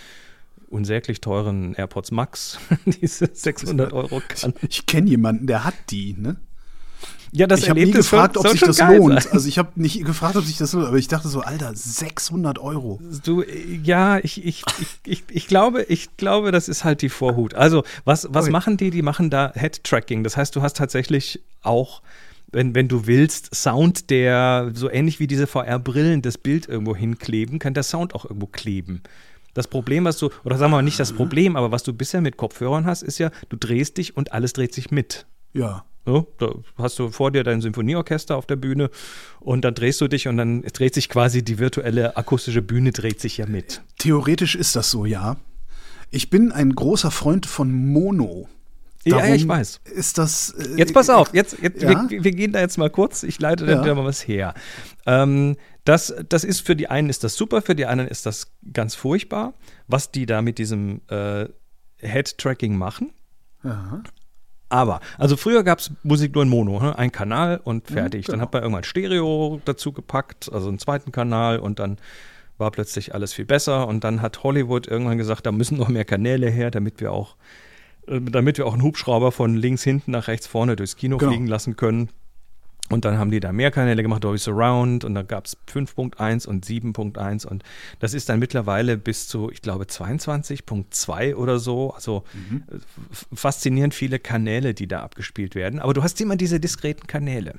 unsäglich 0.68 1.21
teuren 1.21 1.75
AirPods 1.75 2.11
Max, 2.11 2.59
diese 2.87 3.31
600 3.33 3.92
Euro 3.92 4.21
kann. 4.29 4.55
Ich 4.68 4.87
kenne 4.87 5.09
jemanden, 5.09 5.47
der 5.47 5.64
hat 5.64 5.75
die, 5.90 6.14
ne? 6.14 6.37
Ja, 7.33 7.47
das 7.47 7.61
ich 7.61 7.71
habe 7.71 7.81
nie 7.81 7.91
gefragt, 7.91 8.37
ob 8.37 8.49
sich 8.49 8.61
das 8.61 8.79
lohnt. 8.79 9.23
sein. 9.23 9.33
Also 9.33 9.49
ich 9.49 9.59
habe 9.59 9.71
nicht 9.75 10.05
gefragt, 10.05 10.37
ob 10.37 10.45
sich 10.45 10.57
das 10.57 10.73
lohnt, 10.73 10.87
aber 10.87 10.97
ich 10.97 11.09
dachte 11.09 11.29
so, 11.29 11.41
Alter, 11.41 11.73
600 11.75 12.59
Euro. 12.59 13.01
Du, 13.25 13.43
äh, 13.43 13.81
ja, 13.83 14.19
ich, 14.19 14.45
ich, 14.45 14.63
ich, 15.05 15.25
ich, 15.29 15.47
glaube, 15.47 15.83
ich 15.85 16.17
glaube, 16.17 16.53
das 16.53 16.69
ist 16.69 16.85
halt 16.85 17.03
die 17.03 17.09
Vorhut. 17.09 17.55
Also, 17.55 17.85
was, 18.05 18.29
was 18.31 18.49
machen 18.49 18.77
die? 18.77 18.91
Die 18.91 19.03
machen 19.03 19.31
da 19.31 19.53
Head-Tracking. 19.55 20.25
Das 20.25 20.37
heißt, 20.37 20.57
du 20.57 20.63
hast 20.63 20.77
tatsächlich 20.77 21.43
auch, 21.63 22.03
wenn, 22.51 22.75
wenn 22.75 22.89
du 22.89 23.07
willst, 23.07 23.55
Sound, 23.55 24.09
der 24.11 24.71
so 24.75 24.91
ähnlich 24.91 25.21
wie 25.21 25.27
diese 25.27 25.47
VR-Brillen 25.47 26.23
das 26.23 26.39
Bild 26.39 26.67
irgendwo 26.67 26.97
hinkleben, 26.97 27.59
kann 27.59 27.75
der 27.75 27.83
Sound 27.83 28.15
auch 28.15 28.25
irgendwo 28.25 28.47
kleben. 28.47 29.03
Das 29.53 29.67
Problem, 29.67 30.05
was 30.05 30.19
du, 30.19 30.31
oder 30.45 30.57
sagen 30.57 30.71
wir 30.71 30.77
mal 30.77 30.83
nicht 30.83 31.01
das 31.01 31.13
Problem, 31.13 31.57
aber 31.57 31.73
was 31.73 31.83
du 31.83 31.93
bisher 31.93 32.21
mit 32.21 32.37
Kopfhörern 32.37 32.87
hast, 32.87 33.03
ist 33.03 33.19
ja, 33.19 33.31
du 33.49 33.57
drehst 33.57 33.99
dich 33.99 34.17
und 34.17 34.33
alles 34.33 34.53
dreht 34.53 34.73
sich 34.73 34.91
mit. 34.91 35.27
Ja. 35.53 35.85
So, 36.07 36.27
da 36.39 36.53
hast 36.79 36.99
du 36.99 37.11
vor 37.11 37.31
dir 37.33 37.45
dein 37.45 37.61
Symphonieorchester 37.61 38.35
auf 38.37 38.47
der 38.47 38.57
Bühne 38.57 38.89
und 39.41 39.63
dann 39.63 39.75
drehst 39.75 40.01
du 40.01 40.09
dich 40.09 40.27
und 40.27 40.39
dann 40.39 40.63
dreht 40.63 40.95
sich 40.95 41.11
quasi 41.11 41.43
die 41.45 41.59
virtuelle 41.59 42.17
akustische 42.17 42.63
Bühne 42.63 42.93
dreht 42.93 43.21
sich 43.21 43.37
ja 43.37 43.47
mit. 43.47 43.83
Theoretisch 43.99 44.55
ist 44.55 44.75
das 44.75 44.91
so, 44.91 45.05
ja. 45.05 45.37
Ich 46.11 46.31
bin 46.31 46.51
ein 46.51 46.75
großer 46.75 47.11
Freund 47.11 47.45
von 47.45 47.71
Mono. 47.73 48.49
Ja, 49.05 49.25
ja, 49.25 49.35
ich 49.35 49.47
weiß. 49.47 49.81
Ist 49.85 50.17
das. 50.19 50.51
äh, 50.51 50.77
Jetzt 50.77 50.95
pass 50.95 51.11
auf, 51.11 51.35
jetzt, 51.35 51.59
jetzt 51.61 51.83
Ja? 51.83 52.09
wir, 52.09 52.25
wir 52.25 52.33
gehen 52.33 52.53
da 52.53 52.61
jetzt 52.61 52.79
mal 52.79 52.89
kurz, 52.91 53.23
ich 53.23 53.39
leite 53.39 53.67
Ja. 53.67 53.83
da 53.83 53.95
mal 53.95 54.05
was 54.05 54.27
her. 54.27 54.55
Ähm, 55.07 55.57
das, 55.85 56.15
das 56.29 56.43
ist 56.45 56.61
für 56.61 56.75
die 56.75 56.89
einen 56.89 57.11
ist 57.11 57.23
das 57.23 57.35
super, 57.37 57.61
für 57.63 57.75
die 57.75 57.85
anderen 57.87 58.11
ist 58.11 58.25
das 58.27 58.51
ganz 58.73 58.95
furchtbar, 58.95 59.53
was 59.87 60.11
die 60.11 60.25
da 60.27 60.41
mit 60.43 60.57
diesem 60.59 61.03
äh, 61.09 61.47
Head-Tracking 61.99 62.77
machen. 62.77 63.13
Ja. 63.63 64.03
Aber, 64.71 65.01
also 65.17 65.37
früher 65.37 65.63
gab 65.65 65.79
es 65.79 65.91
Musik 66.03 66.35
nur 66.35 66.43
in 66.43 66.51
Mono, 66.51 66.79
ne? 66.81 66.99
ein 66.99 67.11
Kanal 67.11 67.61
und 67.63 67.87
fertig. 67.87 68.27
Dann 68.27 68.35
genau. 68.35 68.43
hat 68.45 68.53
man 68.53 68.63
irgendwann 68.63 68.85
Stereo 68.85 69.61
dazu 69.65 69.93
gepackt, 69.93 70.51
also 70.53 70.69
einen 70.69 70.79
zweiten 70.79 71.11
Kanal 71.11 71.59
und 71.59 71.79
dann 71.79 71.97
war 72.59 72.71
plötzlich 72.71 73.15
alles 73.15 73.33
viel 73.33 73.47
besser 73.47 73.87
und 73.87 74.05
dann 74.05 74.21
hat 74.21 74.43
Hollywood 74.43 74.87
irgendwann 74.87 75.17
gesagt, 75.17 75.47
da 75.47 75.53
müssen 75.53 75.79
noch 75.79 75.89
mehr 75.89 76.05
Kanäle 76.05 76.51
her, 76.51 76.71
damit 76.71 77.01
wir 77.01 77.13
auch, 77.13 77.37
äh, 78.09 78.21
damit 78.21 78.59
wir 78.59 78.67
auch 78.67 78.75
einen 78.75 78.83
Hubschrauber 78.83 79.33
von 79.33 79.57
links 79.57 79.85
hinten 79.85 80.11
nach 80.11 80.29
rechts 80.29 80.47
vorne 80.47 80.77
durchs 80.77 80.97
Kino 80.97 81.17
Genau. 81.17 81.31
fliegen 81.31 81.47
lassen 81.47 81.77
können. 81.77 82.11
Und 82.90 83.05
dann 83.05 83.18
haben 83.18 83.31
die 83.31 83.40
da 83.40 83.53
mehr 83.53 83.70
Kanäle 83.70 84.03
gemacht, 84.03 84.24
Dolby 84.24 84.38
Surround 84.38 85.05
und 85.05 85.14
dann 85.14 85.27
gab 85.27 85.44
es 85.44 85.59
5.1 85.70 86.46
und 86.48 86.64
7.1 86.64 87.46
und 87.46 87.62
das 88.01 88.14
ist 88.14 88.29
dann 88.31 88.38
mittlerweile 88.38 88.96
bis 88.96 89.29
zu, 89.29 89.51
ich 89.51 89.61
glaube, 89.61 89.85
22.2 89.85 91.35
oder 91.35 91.59
so. 91.59 91.92
Also 91.92 92.24
äh, 92.70 92.77
f- 93.12 93.27
faszinierend 93.35 93.94
viele 93.94 94.18
Kanäle, 94.18 94.74
die 94.74 94.87
da 94.87 95.01
abgespielt 95.03 95.55
werden. 95.55 95.81
Aber 95.81 95.92
du 95.94 96.03
hast 96.03 96.20
immer 96.20 96.37
diese 96.37 96.61
diskreten 96.61 97.07
Kanäle. 97.07 97.55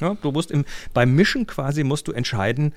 Ja, 0.00 0.16
du 0.20 0.32
musst 0.32 0.50
im, 0.50 0.64
beim 0.94 1.14
Mischen 1.14 1.46
quasi 1.46 1.84
musst 1.84 2.08
du 2.08 2.12
entscheiden, 2.12 2.74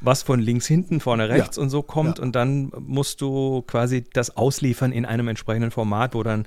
was 0.00 0.22
von 0.22 0.38
links, 0.38 0.66
hinten, 0.66 1.00
vorne, 1.00 1.28
rechts 1.28 1.56
Ja. 1.56 1.62
und 1.64 1.70
so 1.70 1.82
kommt 1.82 2.18
Ja. 2.18 2.24
und 2.24 2.36
dann 2.36 2.70
musst 2.78 3.20
du 3.20 3.62
quasi 3.62 4.04
das 4.12 4.36
ausliefern 4.36 4.92
in 4.92 5.04
einem 5.04 5.26
entsprechenden 5.26 5.72
Format, 5.72 6.14
wo 6.14 6.22
dann 6.22 6.46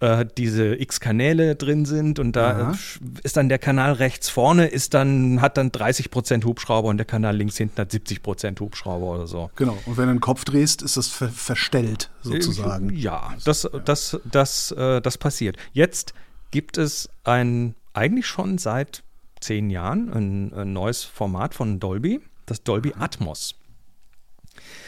äh, 0.00 0.24
diese 0.36 0.80
x 0.80 1.00
Kanäle 1.00 1.56
drin 1.56 1.84
sind 1.84 2.18
und 2.18 2.36
da 2.36 2.50
Aha. 2.50 2.72
äh, 2.72 3.20
ist 3.22 3.36
dann 3.36 3.48
der 3.48 3.58
Kanal 3.58 3.94
rechts 3.94 4.28
vorne 4.28 4.66
ist 4.66 4.94
dann 4.94 5.40
hat 5.40 5.56
dann 5.56 5.70
30% 5.70 6.44
Hubschrauber 6.44 6.88
und 6.88 6.98
der 6.98 7.06
Kanal 7.06 7.36
links 7.36 7.56
hinten 7.56 7.80
hat 7.80 7.90
70% 7.90 8.60
Hubschrauber 8.60 9.06
oder 9.06 9.26
so. 9.26 9.50
Genau. 9.56 9.76
Und 9.86 9.96
wenn 9.96 10.06
du 10.06 10.14
den 10.14 10.20
Kopf 10.20 10.44
drehst, 10.44 10.82
ist 10.82 10.96
das 10.96 11.08
ver 11.08 11.28
verstellt, 11.28 12.10
sozusagen. 12.22 12.94
Ja, 12.94 13.34
das, 13.44 13.68
das, 13.84 14.18
das, 14.24 14.72
äh, 14.72 15.00
das 15.00 15.18
passiert. 15.18 15.56
Jetzt 15.72 16.14
gibt 16.50 16.78
es 16.78 17.08
ein, 17.24 17.74
eigentlich 17.92 18.26
schon 18.26 18.58
seit 18.58 19.02
zehn 19.40 19.70
Jahren, 19.70 20.12
ein, 20.12 20.52
ein 20.52 20.72
neues 20.72 21.04
Format 21.04 21.54
von 21.54 21.80
Dolby, 21.80 22.20
das 22.46 22.62
Dolby 22.62 22.94
Atmos. 22.98 23.54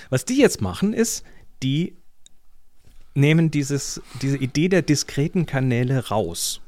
Was 0.09 0.25
die 0.25 0.38
jetzt 0.38 0.61
machen, 0.61 0.92
ist, 0.92 1.25
die 1.62 1.96
nehmen 3.20 3.50
dieses, 3.50 4.00
diese 4.22 4.37
Idee 4.38 4.68
der 4.68 4.83
diskreten 4.83 5.46
Kanäle 5.46 6.09
raus. 6.09 6.61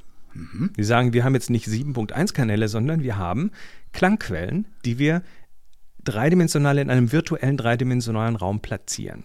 Die 0.78 0.84
sagen, 0.84 1.12
wir 1.12 1.24
haben 1.24 1.34
jetzt 1.34 1.50
nicht 1.50 1.66
7.1 1.66 2.32
Kanäle, 2.32 2.68
sondern 2.68 3.02
wir 3.02 3.16
haben 3.18 3.50
Klangquellen, 3.92 4.66
die 4.84 4.98
wir 4.98 5.22
dreidimensional 6.04 6.78
in 6.78 6.90
einem 6.90 7.12
virtuellen 7.12 7.56
dreidimensionalen 7.56 8.36
Raum 8.36 8.60
platzieren. 8.60 9.24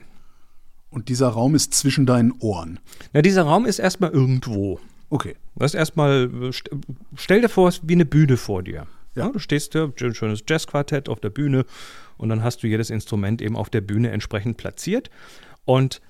Und 0.90 1.10
dieser 1.10 1.30
Raum 1.30 1.56
ist 1.56 1.74
zwischen 1.74 2.06
deinen 2.06 2.32
Ohren. 2.40 2.80
Na, 3.14 3.22
dieser 3.22 3.44
Raum 3.44 3.66
ist 3.66 3.80
erstmal 3.80 4.12
irgendwo. 4.12 4.80
Okay. 5.10 5.36
Das 5.56 5.74
ist 5.74 5.80
erstmal, 5.80 6.24
äh, 6.26 6.50
st- 6.50 6.70
stell 7.16 7.42
dir 7.42 7.50
vor, 7.50 7.70
es 7.70 7.78
ist 7.80 7.88
wie 7.90 7.94
eine 7.94 8.06
Bühne 8.06 8.38
vor 8.38 8.64
dir. 8.64 8.74
Ja. 9.16 9.24
Ja, 9.26 9.30
du 9.30 9.40
stehst 9.40 9.74
da, 9.74 9.86
ein 10.00 10.14
schönes 10.14 10.44
Jazzquartett 10.48 11.10
auf 11.10 11.20
der 11.20 11.32
Bühne 11.32 11.66
und 12.18 12.30
dann 12.30 12.44
hast 12.44 12.62
du 12.62 12.68
jedes 12.68 12.90
Instrument 12.92 13.42
eben 13.42 13.56
auf 13.56 13.70
der 13.72 13.82
Bühne 13.82 14.12
entsprechend 14.12 14.58
platziert. 14.58 15.10
Und 15.66 16.02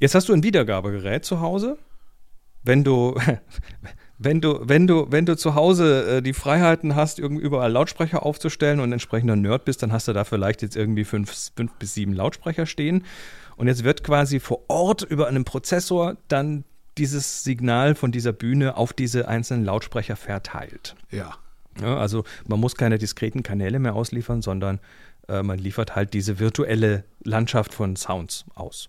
jetzt 0.00 0.14
hast 0.14 0.28
du 0.28 0.32
ein 0.32 0.42
Wiedergabegerät 0.42 1.24
zu 1.24 1.40
Hause. 1.40 1.78
Wenn 2.62 2.84
du, 2.84 3.14
wenn 4.18 4.40
du, 4.40 4.60
wenn 4.62 4.86
du, 4.86 5.06
wenn 5.10 5.26
du 5.26 5.36
zu 5.36 5.54
Hause 5.54 6.18
äh, 6.18 6.22
die 6.22 6.32
Freiheiten 6.32 6.96
hast, 6.96 7.18
irgendwie 7.18 7.42
überall 7.42 7.70
Lautsprecher 7.70 8.24
aufzustellen 8.24 8.80
und 8.80 8.92
entsprechender 8.92 9.36
Nerd 9.36 9.64
bist, 9.64 9.82
dann 9.82 9.92
hast 9.92 10.08
du 10.08 10.12
da 10.12 10.24
vielleicht 10.24 10.62
jetzt 10.62 10.76
irgendwie 10.76 11.04
fünf, 11.04 11.50
fünf 11.56 11.72
bis 11.74 11.94
sieben 11.94 12.12
Lautsprecher 12.12 12.66
stehen. 12.66 13.04
Und 13.56 13.68
jetzt 13.68 13.84
wird 13.84 14.04
quasi 14.04 14.40
vor 14.40 14.60
Ort 14.68 15.02
über 15.02 15.28
einen 15.28 15.44
Prozessor 15.44 16.16
dann 16.28 16.64
dieses 16.98 17.44
Signal 17.44 17.94
von 17.94 18.12
dieser 18.12 18.32
Bühne 18.32 18.76
auf 18.76 18.92
diese 18.92 19.28
einzelnen 19.28 19.64
Lautsprecher 19.64 20.16
verteilt. 20.16 20.96
Ja. 21.10 21.34
Ja, 21.80 21.98
also 21.98 22.24
man 22.46 22.58
muss 22.58 22.74
keine 22.74 22.96
diskreten 22.96 23.42
Kanäle 23.42 23.78
mehr 23.78 23.94
ausliefern, 23.94 24.40
sondern 24.40 24.80
äh, 25.28 25.42
man 25.42 25.58
liefert 25.58 25.94
halt 25.94 26.14
diese 26.14 26.38
virtuelle 26.38 27.04
Landschaft 27.22 27.74
von 27.74 27.96
Sounds 27.96 28.46
aus. 28.54 28.88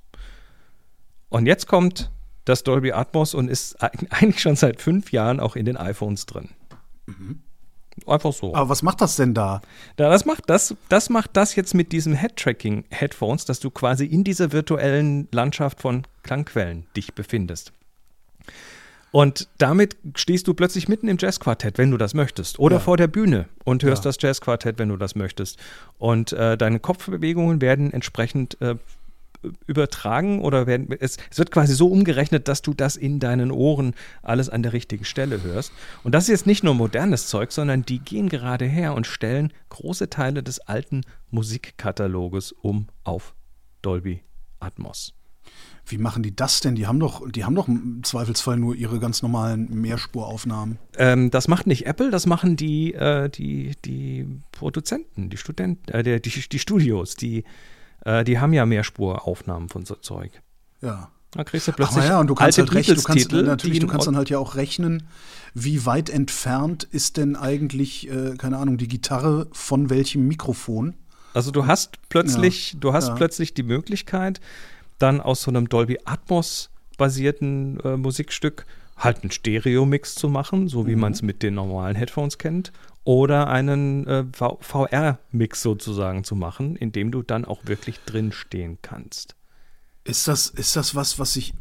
Und 1.29 1.45
jetzt 1.45 1.67
kommt 1.67 2.11
das 2.45 2.63
Dolby 2.63 2.91
Atmos 2.93 3.33
und 3.33 3.49
ist 3.49 3.81
eig- 3.83 4.07
eigentlich 4.11 4.41
schon 4.41 4.55
seit 4.55 4.81
fünf 4.81 5.11
Jahren 5.11 5.39
auch 5.39 5.55
in 5.55 5.65
den 5.65 5.77
iPhones 5.77 6.25
drin. 6.25 6.49
Einfach 8.05 8.31
so. 8.31 8.53
Aber 8.53 8.69
was 8.69 8.83
macht 8.83 9.01
das 9.01 9.15
denn 9.15 9.33
da? 9.33 9.61
Ja, 9.99 10.09
das 10.09 10.25
macht 10.25 10.43
das, 10.47 10.75
das 10.87 11.09
macht 11.09 11.31
das 11.33 11.55
jetzt 11.55 11.73
mit 11.73 11.91
diesem 11.91 12.13
Head-Tracking-Headphones, 12.13 13.45
dass 13.45 13.59
du 13.59 13.71
quasi 13.71 14.05
in 14.05 14.23
dieser 14.23 14.51
virtuellen 14.51 15.27
Landschaft 15.31 15.81
von 15.81 16.03
Klangquellen 16.23 16.85
dich 16.95 17.13
befindest. 17.15 17.71
Und 19.11 19.47
damit 19.57 19.95
stehst 20.15 20.47
du 20.47 20.53
plötzlich 20.53 20.87
mitten 20.89 21.07
im 21.07 21.17
Jazzquartett, 21.19 21.77
wenn 21.77 21.89
du 21.91 21.97
das 21.97 22.13
möchtest. 22.13 22.59
Oder 22.59 22.75
Ja. 22.75 22.81
vor 22.81 22.97
der 22.97 23.07
Bühne 23.07 23.47
und 23.63 23.81
hörst 23.83 24.03
Ja. 24.05 24.09
das 24.09 24.17
Jazzquartett, 24.21 24.77
wenn 24.77 24.89
du 24.89 24.97
das 24.97 25.15
möchtest. 25.15 25.57
Und 25.97 26.33
äh, 26.33 26.57
deine 26.57 26.79
Kopfbewegungen 26.79 27.61
werden 27.61 27.91
entsprechend 27.91 28.61
äh, 28.61 28.75
übertragen 29.65 30.41
oder 30.41 30.67
werden, 30.67 30.87
es, 30.99 31.17
es 31.29 31.37
wird 31.37 31.51
quasi 31.51 31.73
so 31.73 31.87
umgerechnet, 31.87 32.47
dass 32.47 32.61
du 32.61 32.73
das 32.73 32.95
in 32.95 33.19
deinen 33.19 33.51
Ohren 33.51 33.93
alles 34.21 34.49
an 34.49 34.63
der 34.63 34.73
richtigen 34.73 35.05
Stelle 35.05 35.43
hörst. 35.43 35.71
Und 36.03 36.13
das 36.13 36.25
ist 36.25 36.29
jetzt 36.29 36.47
nicht 36.47 36.63
nur 36.63 36.73
modernes 36.73 37.27
Zeug, 37.27 37.51
sondern 37.51 37.83
die 37.83 37.99
gehen 37.99 38.29
gerade 38.29 38.65
her 38.65 38.93
und 38.93 39.07
stellen 39.07 39.53
große 39.69 40.09
Teile 40.09 40.43
des 40.43 40.59
alten 40.59 41.01
Musikkataloges 41.31 42.51
um 42.51 42.87
auf 43.03 43.35
Dolby 43.81 44.23
Atmos. 44.59 45.13
Wie 45.85 45.97
machen 45.97 46.21
die 46.21 46.35
das 46.35 46.59
denn? 46.59 46.75
Die 46.75 46.85
haben 46.85 46.99
doch, 46.99 47.29
die 47.31 47.45
haben 47.45 47.55
doch 47.55 47.69
im 47.69 48.03
Zweifelsfall 48.03 48.57
nur 48.57 48.75
ihre 48.75 48.99
ganz 48.99 49.21
normalen 49.21 49.73
Mehrspuraufnahmen. 49.73 50.79
Ähm, 50.97 51.31
das 51.31 51.47
macht 51.47 51.65
nicht 51.65 51.85
Apple, 51.85 52.11
das 52.11 52.25
machen 52.25 52.57
die, 52.57 52.93
äh, 52.93 53.29
die, 53.29 53.71
die 53.85 54.27
Produzenten, 54.51 55.29
die 55.29 55.37
Studenten, 55.37 55.89
äh, 55.91 56.03
die, 56.03 56.21
die, 56.21 56.49
die 56.49 56.59
Studios, 56.59 57.15
die, 57.15 57.45
äh, 58.07 58.23
die 58.23 58.39
haben 58.39 58.53
ja 58.53 58.65
Mehrspuraufnahmen 58.65 59.69
von 59.69 59.85
so 59.85 59.95
Zeug. 59.95 60.31
Ja. 60.81 61.11
Da 61.31 61.43
kriegst 61.43 61.67
du 61.67 61.73
Ach 61.73 61.75
plötzlich 61.75 62.05
ja, 62.05 62.21
und 62.21 62.27
du 62.27 62.35
kannst 62.35 62.57
alte 62.57 62.71
halt 62.71 62.79
recht, 62.79 62.97
du 62.97 63.03
kannst 63.03 63.31
natürlich, 63.33 63.79
du 63.79 63.87
kannst 63.87 64.07
dann 64.07 64.15
halt 64.15 64.29
ja 64.29 64.39
auch 64.39 64.55
rechnen, 64.55 65.07
wie 65.53 65.85
weit 65.85 66.09
entfernt 66.09 66.85
ist 66.85 67.17
denn 67.17 67.35
eigentlich, 67.35 68.09
äh, 68.09 68.35
keine 68.37 68.57
Ahnung, 68.57 68.77
die 68.77 68.87
Gitarre 68.87 69.47
von 69.51 69.89
welchem 69.89 70.25
Mikrofon? 70.25 70.95
Also 71.33 71.51
du 71.51 71.67
hast 71.67 71.97
plötzlich, 72.07 72.77
du 72.79 72.93
hast 72.93 73.09
ja. 73.09 73.15
plötzlich 73.15 73.53
die 73.53 73.63
Möglichkeit, 73.63 74.39
dann 74.99 75.19
aus 75.19 75.41
so 75.41 75.51
einem 75.51 75.67
Dolby 75.67 75.99
Atmos 76.05 76.69
basierten 76.97 77.79
äh, 77.81 77.97
Musikstück 77.97 78.65
halt 78.95 79.21
einen 79.21 79.31
Stereo-Mix 79.31 80.15
zu 80.15 80.29
machen, 80.29 80.69
so 80.69 80.87
wie 80.87 80.95
Mhm. 80.95 81.01
man 81.01 81.11
es 81.11 81.21
mit 81.21 81.43
den 81.43 81.55
normalen 81.55 81.95
Headphones 81.97 82.37
kennt, 82.37 82.71
oder 83.07 83.47
einen 83.47 84.05
äh, 84.05 84.25
VR-Mix 84.33 85.61
sozusagen 85.61 86.25
zu 86.25 86.35
machen, 86.35 86.75
in 86.75 86.91
dem 86.91 87.09
du 87.09 87.21
dann 87.21 87.45
auch 87.45 87.61
wirklich 87.63 88.01
drin 88.01 88.33
stehen 88.33 88.79
kannst. 88.81 89.35
Ist 90.03 90.27
das, 90.27 90.47
ist 90.47 90.75
das 90.75 90.93
was, 90.93 91.17
was 91.17 91.37
ich. 91.37 91.53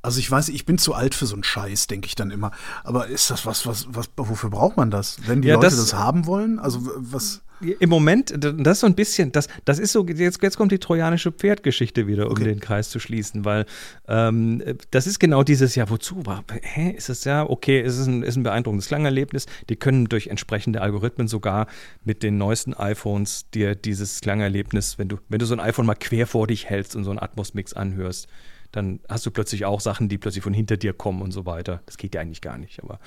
Also 0.00 0.20
ich 0.20 0.30
weiß, 0.30 0.50
ich 0.50 0.64
bin 0.64 0.78
zu 0.78 0.94
alt 0.94 1.16
für 1.16 1.26
so 1.26 1.34
einen 1.34 1.42
Scheiß, 1.42 1.88
denke 1.88 2.06
ich 2.06 2.14
dann 2.14 2.30
immer. 2.30 2.52
Aber 2.84 3.08
ist 3.08 3.28
das 3.32 3.44
was, 3.44 3.66
was, 3.66 3.88
was, 3.90 4.08
wofür 4.16 4.50
braucht 4.50 4.76
man 4.76 4.92
das? 4.92 5.18
Wenn 5.26 5.42
die 5.42 5.48
Ja, 5.48 5.54
Leute 5.56 5.66
das- 5.66 5.76
das, 5.76 5.94
haben 5.94 6.26
wollen? 6.26 6.60
Also 6.60 6.78
was. 6.94 7.42
Im 7.80 7.88
Moment, 7.90 8.32
das 8.36 8.54
ist 8.76 8.80
so 8.80 8.86
ein 8.86 8.94
bisschen, 8.94 9.32
das, 9.32 9.48
das 9.64 9.78
ist 9.78 9.92
so, 9.92 10.06
jetzt, 10.06 10.42
jetzt 10.42 10.56
kommt 10.56 10.70
die 10.72 10.78
trojanische 10.78 11.32
Pferdgeschichte 11.32 12.06
wieder, 12.06 12.26
um 12.26 12.32
Okay. 12.32 12.44
den 12.44 12.60
Kreis 12.60 12.90
zu 12.90 12.98
schließen, 13.00 13.44
weil 13.44 13.66
ähm, 14.06 14.62
das 14.90 15.06
ist 15.06 15.18
genau 15.18 15.42
dieses, 15.42 15.74
ja, 15.74 15.88
wozu? 15.90 16.24
Wa- 16.24 16.44
Hä? 16.62 16.90
Ist 16.96 17.08
es 17.08 17.24
ja, 17.24 17.48
okay, 17.48 17.80
es 17.80 17.98
ist 17.98 18.06
ein, 18.06 18.22
ist 18.22 18.36
ein 18.36 18.42
beeindruckendes 18.44 18.86
Klangerlebnis. 18.88 19.46
Die 19.68 19.76
können 19.76 20.06
durch 20.06 20.28
entsprechende 20.28 20.80
Algorithmen 20.82 21.26
sogar 21.28 21.66
mit 22.04 22.22
den 22.22 22.38
neuesten 22.38 22.74
iPhones 22.74 23.50
dir 23.50 23.74
dieses 23.74 24.20
Klangerlebnis, 24.20 24.98
wenn 24.98 25.08
du, 25.08 25.16
wenn 25.28 25.38
du 25.38 25.46
so 25.46 25.54
ein 25.54 25.60
iPhone 25.60 25.86
mal 25.86 25.94
quer 25.94 26.26
vor 26.26 26.46
dich 26.46 26.68
hältst 26.68 26.94
und 26.96 27.04
so 27.04 27.10
einen 27.10 27.18
Atmos-Mix 27.18 27.72
anhörst, 27.74 28.28
dann 28.70 29.00
hast 29.08 29.24
du 29.24 29.30
plötzlich 29.30 29.64
auch 29.64 29.80
Sachen, 29.80 30.10
die 30.10 30.18
plötzlich 30.18 30.44
von 30.44 30.52
hinter 30.52 30.76
dir 30.76 30.92
kommen 30.92 31.22
und 31.22 31.32
so 31.32 31.46
weiter. 31.46 31.80
Das 31.86 31.96
geht 31.96 32.14
ja 32.14 32.20
eigentlich 32.20 32.42
gar 32.42 32.58
nicht. 32.58 32.82
Aber, 32.82 33.00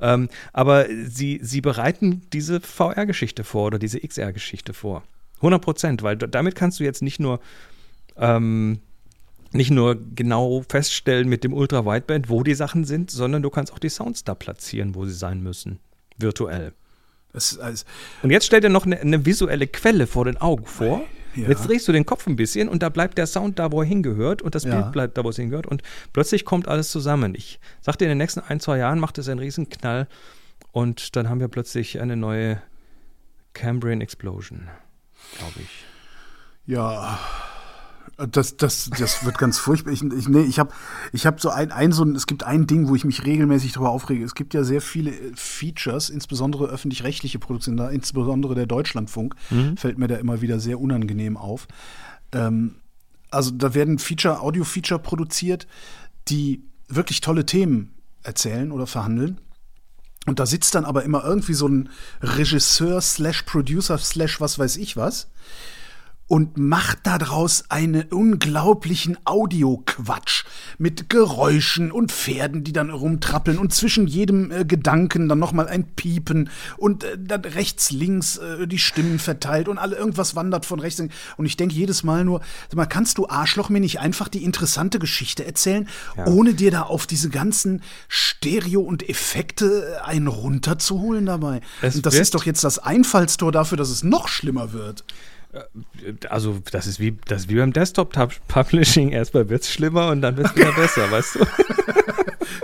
ähm, 0.00 0.28
aber 0.52 0.86
sie, 1.06 1.38
sie 1.40 1.60
bereiten 1.60 2.22
diese 2.32 2.60
VR-Geschichte 2.60 3.44
vor 3.44 3.66
oder 3.68 3.78
diese 3.78 3.93
XR-Geschichte 4.00 4.72
vor. 4.74 5.02
100 5.36 5.60
Prozent, 5.62 6.02
weil 6.02 6.16
da- 6.16 6.26
damit 6.26 6.54
kannst 6.54 6.80
du 6.80 6.84
jetzt 6.84 7.02
nicht 7.02 7.20
nur 7.20 7.40
ähm, 8.16 8.78
nicht 9.52 9.70
nur 9.70 9.96
genau 10.16 10.64
feststellen 10.68 11.28
mit 11.28 11.44
dem 11.44 11.52
Ultra-Wideband, 11.52 12.28
wo 12.28 12.42
die 12.42 12.54
Sachen 12.54 12.84
sind, 12.84 13.10
sondern 13.10 13.42
du 13.42 13.50
kannst 13.50 13.72
auch 13.72 13.78
die 13.78 13.88
Sounds 13.88 14.24
da 14.24 14.34
platzieren, 14.34 14.94
wo 14.96 15.04
sie 15.04 15.12
sein 15.14 15.42
müssen. 15.42 15.78
Virtuell. 16.18 16.72
Und 18.22 18.30
jetzt 18.30 18.46
stell 18.46 18.60
dir 18.60 18.68
noch 18.68 18.86
eine, 18.86 19.00
eine 19.00 19.26
visuelle 19.26 19.66
Quelle 19.66 20.06
vor 20.06 20.24
den 20.24 20.36
Augen 20.36 20.66
vor. 20.66 21.02
Ja. 21.34 21.48
Jetzt 21.48 21.66
drehst 21.68 21.88
du 21.88 21.92
den 21.92 22.06
Kopf 22.06 22.28
ein 22.28 22.36
bisschen 22.36 22.68
und 22.68 22.82
da 22.84 22.88
bleibt 22.88 23.18
der 23.18 23.26
Sound 23.26 23.58
da, 23.58 23.72
wo 23.72 23.82
er 23.82 23.86
hingehört 23.88 24.40
und 24.42 24.54
das 24.54 24.62
Ja. 24.64 24.80
Bild 24.80 24.92
bleibt 24.92 25.18
da, 25.18 25.24
wo 25.24 25.30
es 25.30 25.36
hingehört 25.36 25.66
und 25.66 25.82
plötzlich 26.12 26.44
kommt 26.44 26.68
alles 26.68 26.90
zusammen. 26.90 27.34
Ich 27.34 27.58
sagte, 27.80 28.04
in 28.04 28.08
den 28.10 28.18
nächsten 28.18 28.38
ein, 28.40 28.60
zwei 28.60 28.78
Jahren 28.78 29.00
macht 29.00 29.18
es 29.18 29.28
einen 29.28 29.40
Riesenknall 29.40 30.06
und 30.70 31.16
dann 31.16 31.28
haben 31.28 31.40
wir 31.40 31.48
plötzlich 31.48 32.00
eine 32.00 32.16
neue 32.16 32.62
Cambrian 33.54 34.00
Explosion, 34.00 34.68
glaube 35.38 35.60
ich. 35.60 35.84
ja. 36.66 37.18
Das, 38.30 38.56
das, 38.56 38.90
das 38.96 39.24
wird 39.24 39.38
ganz 39.38 39.58
furchtbar. 39.58 39.90
Ich, 39.90 40.00
ich, 40.04 40.28
nee, 40.28 40.42
ich 40.42 40.60
habe 40.60 40.72
ich 41.12 41.26
hab 41.26 41.40
so 41.40 41.48
ein, 41.48 41.72
ein, 41.72 41.90
so 41.90 42.04
ein, 42.04 42.14
es 42.14 42.26
gibt 42.26 42.44
ein 42.44 42.68
Ding, 42.68 42.86
wo 42.86 42.94
ich 42.94 43.04
mich 43.04 43.24
regelmäßig 43.24 43.72
darüber 43.72 43.90
aufrege. 43.90 44.24
Es 44.24 44.36
gibt 44.36 44.54
ja 44.54 44.62
sehr 44.62 44.80
viele 44.80 45.10
äh, 45.10 45.32
Features, 45.34 46.10
insbesondere 46.10 46.66
öffentlich-rechtliche 46.66 47.40
Produktionen, 47.40 47.76
da 47.76 47.88
insbesondere 47.88 48.54
der 48.54 48.66
Deutschlandfunk, 48.66 49.34
fällt 49.76 49.98
mir 49.98 50.06
da 50.06 50.16
immer 50.16 50.42
wieder 50.42 50.60
sehr 50.60 50.78
unangenehm 50.80 51.36
auf. 51.36 51.66
Ähm, 52.30 52.76
also 53.30 53.50
da 53.50 53.74
werden 53.74 53.98
Feature, 53.98 54.40
Audio-Feature 54.40 55.00
produziert, 55.00 55.66
die 56.28 56.62
wirklich 56.88 57.20
tolle 57.20 57.44
Themen 57.44 57.94
erzählen 58.22 58.70
oder 58.70 58.86
verhandeln. 58.86 59.40
Und 60.26 60.40
da 60.40 60.46
sitzt 60.46 60.74
dann 60.74 60.84
aber 60.84 61.02
immer 61.04 61.24
irgendwie 61.24 61.54
so 61.54 61.68
ein 61.68 61.90
Regisseur 62.22 63.00
slash 63.00 63.42
Producer 63.42 63.98
slash 63.98 64.40
was 64.40 64.58
weiß 64.58 64.76
ich 64.76 64.96
was 64.96 65.28
und 66.26 66.56
macht 66.56 67.00
daraus 67.06 67.64
einen 67.68 68.04
unglaublichen 68.04 69.18
Audioquatsch 69.26 70.44
mit 70.78 71.10
Geräuschen 71.10 71.92
und 71.92 72.12
Pferden, 72.12 72.64
die 72.64 72.72
dann 72.72 72.90
rumtrappeln 72.90 73.58
und 73.58 73.74
zwischen 73.74 74.06
jedem 74.06 74.50
äh, 74.50 74.64
Gedanken 74.64 75.28
dann 75.28 75.38
nochmal 75.38 75.68
ein 75.68 75.84
Piepen 75.84 76.48
und 76.78 77.04
äh, 77.04 77.18
dann 77.18 77.42
rechts, 77.42 77.90
links 77.90 78.38
äh, 78.38 78.66
die 78.66 78.78
Stimmen 78.78 79.18
verteilt 79.18 79.68
und 79.68 79.76
alle 79.76 79.96
irgendwas 79.96 80.34
wandert 80.34 80.64
von 80.64 80.80
rechts. 80.80 81.02
Und 81.36 81.46
ich 81.46 81.56
denke 81.56 81.74
jedes 81.74 82.04
Mal 82.04 82.24
nur, 82.24 82.40
sag 82.68 82.76
mal, 82.76 82.86
kannst 82.86 83.18
du 83.18 83.28
Arschloch 83.28 83.68
mir 83.68 83.80
nicht 83.80 84.00
einfach 84.00 84.28
die 84.28 84.44
interessante 84.44 84.98
Geschichte 84.98 85.44
erzählen, 85.44 85.88
ohne 86.24 86.54
dir 86.54 86.70
da 86.70 86.82
auf 86.82 87.06
diese 87.06 87.28
ganzen 87.28 87.82
Stereo 88.08 88.80
und 88.80 89.08
Effekte 89.08 89.98
äh, 89.98 90.04
einen 90.04 90.28
runterzuholen 90.28 91.26
dabei? 91.26 91.60
Es 91.82 91.96
und 91.96 92.06
das 92.06 92.14
ist 92.14 92.34
doch 92.34 92.44
jetzt 92.44 92.64
das 92.64 92.78
Einfallstor 92.78 93.52
dafür, 93.52 93.76
dass 93.76 93.90
es 93.90 94.02
noch 94.04 94.28
schlimmer 94.28 94.72
wird. 94.72 95.04
Also, 96.28 96.58
das 96.72 96.86
ist 96.86 97.00
wie, 97.00 97.16
das 97.26 97.42
ist 97.42 97.48
wie 97.50 97.56
beim 97.56 97.72
Desktop-Publishing. 97.72 99.10
Erstmal 99.10 99.48
wird 99.48 99.62
es 99.62 99.72
schlimmer 99.72 100.10
und 100.10 100.22
dann 100.22 100.36
wird 100.36 100.48
es 100.48 100.56
wieder 100.56 100.72
besser, 100.72 101.10
weißt 101.10 101.36
du? 101.36 101.46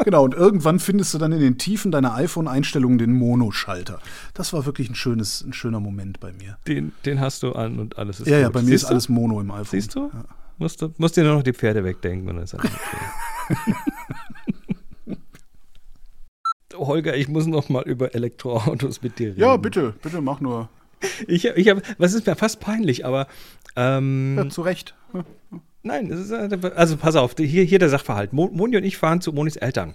Genau, 0.05 0.25
und 0.25 0.35
irgendwann 0.35 0.79
findest 0.79 1.13
du 1.13 1.19
dann 1.19 1.31
in 1.31 1.41
den 1.41 1.59
Tiefen 1.59 1.93
deiner 1.93 2.15
iPhone-Einstellungen 2.15 2.97
den 2.97 3.13
Mono-Schalter. 3.13 4.01
Das 4.33 4.53
war 4.55 4.65
wirklich 4.65 4.89
ein, 4.89 4.95
schönes, 4.95 5.43
ein 5.43 5.53
schöner 5.53 5.79
Moment 5.79 6.21
bei 6.21 6.33
mir. 6.33 6.57
Den, 6.67 6.93
den 7.05 7.21
hast 7.21 7.43
du 7.43 7.53
an 7.53 7.79
und 7.79 7.99
alles 7.99 8.19
ist 8.21 8.27
Ja, 8.27 8.37
gut. 8.39 8.43
ja, 8.43 8.49
bei 8.49 8.61
mir 8.63 8.69
Siehst 8.69 8.85
ist 8.85 8.89
du? 8.89 8.93
alles 8.93 9.09
Mono 9.11 9.41
im 9.41 9.51
iPhone. 9.51 9.65
Siehst 9.67 9.95
du? 9.95 10.11
Ja. 10.13 10.25
Musst, 10.57 10.81
du? 10.81 10.91
musst 10.97 11.17
dir 11.19 11.25
nur 11.25 11.35
noch 11.35 11.43
die 11.43 11.53
Pferde 11.53 11.85
wegdenken 11.85 12.29
und 12.31 12.37
dann 12.37 12.45
ist 12.45 12.55
alles 12.55 12.71
okay. 12.73 13.75
Holger, 16.75 17.15
ich 17.17 17.29
muss 17.29 17.47
noch 17.47 17.69
mal 17.69 17.83
über 17.83 18.15
Elektroautos 18.15 19.03
mit 19.03 19.19
dir 19.19 19.29
reden. 19.29 19.41
Ja, 19.41 19.57
bitte, 19.59 19.93
bitte 20.03 20.21
mach 20.23 20.41
nur. 20.41 20.71
Ich, 21.27 21.45
ich 21.47 21.69
habe, 21.69 21.83
was 21.99 22.13
ist 22.13 22.27
mir 22.27 22.37
fast 22.37 22.61
peinlich, 22.61 23.05
aber 23.07 23.27
ähm, 23.77 24.35
Ja, 24.37 24.49
zu 24.51 24.63
Recht. 24.63 24.95
Nein, 25.83 26.11
ist, 26.11 26.31
äh, 26.31 26.49
also 26.77 26.97
pass 26.97 27.17
auf, 27.17 27.35
hier, 27.39 27.65
hier 27.65 27.79
der 27.79 27.89
Sachverhalt. 27.89 28.33
Mo- 28.33 28.51
Moni 28.53 28.77
und 28.77 28.85
ich 28.85 28.97
fahren 28.99 29.21
zu 29.21 29.33
Monis 29.33 29.57
Eltern. 29.57 29.95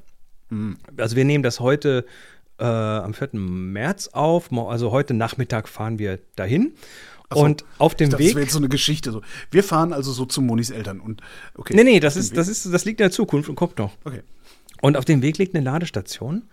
Also 0.98 1.16
wir 1.16 1.26
nehmen 1.26 1.44
das 1.44 1.60
heute 1.60 2.06
äh, 2.60 2.64
am 2.66 3.14
4. 3.14 3.30
März 3.34 4.10
auf. 4.10 4.52
Also 4.52 4.92
heute 4.92 5.14
Nachmittag 5.14 5.68
fahren 5.68 6.00
wir 6.00 6.20
dahin. 6.36 6.74
und 7.34 7.66
auf 7.80 7.96
dem 7.96 8.10
dachte, 8.12 8.20
Weg. 8.24 8.28
Das 8.30 8.36
wäre 8.36 8.44
jetzt 8.46 8.54
so 8.54 8.60
eine 8.60 8.70
Geschichte. 8.70 9.12
So. 9.12 9.22
Wir 9.52 9.64
fahren 9.64 9.92
also 9.94 10.12
so 10.12 10.26
zu 10.26 10.42
Monis 10.42 10.70
Eltern 10.70 11.00
und 11.00 11.22
okay. 11.56 11.76
Nee, 11.76 11.84
nee, 11.84 12.00
das 12.00 12.16
ist, 12.16 12.32
Weg. 12.32 12.36
das 12.38 12.48
ist, 12.48 12.72
das 12.72 12.86
liegt 12.86 13.00
in 13.00 13.06
der 13.06 13.12
Zukunft 13.12 13.50
und 13.50 13.56
kommt 13.56 13.78
noch. 13.80 13.92
Okay. 14.04 14.22
Und 14.82 14.98
auf 14.98 15.06
dem 15.06 15.22
Weg 15.24 15.38
liegt 15.40 15.56
eine 15.56 15.64
Ladestation, 15.66 16.44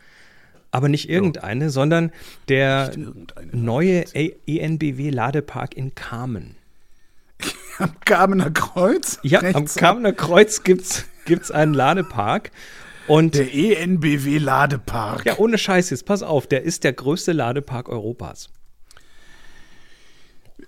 aber 0.73 0.89
nicht 0.89 1.09
irgendeine, 1.09 1.71
sondern 1.71 2.11
der 2.49 2.91
irgendeine 2.97 3.51
neue 3.53 4.05
ENBW-Ladepark 4.15 5.77
in 5.77 5.95
Kamen. 5.95 6.57
Am 7.79 7.93
Kamener 8.05 8.51
Kreuz? 8.51 9.19
Ja, 9.23 9.39
am 9.41 9.45
rechts 9.47 9.75
Kamener 9.77 10.13
Kreuz 10.13 10.63
gibt's, 10.65 11.05
gibt's 11.25 11.51
einen 11.51 11.75
Ladepark. 11.75 12.51
Und 13.09 13.35
Der 13.35 13.53
E 13.53 13.75
ENBW 13.75 14.39
Ladepark. 14.39 15.25
ja, 15.27 15.37
ohne 15.39 15.59
Scheiß 15.59 15.91
jetzt, 15.91 16.07
pass 16.07 16.23
auf, 16.23 16.47
der 16.47 16.63
ist 16.63 16.85
der 16.85 16.93
größte 16.93 17.33
Ladepark 17.33 17.89
Europas. 17.89 18.49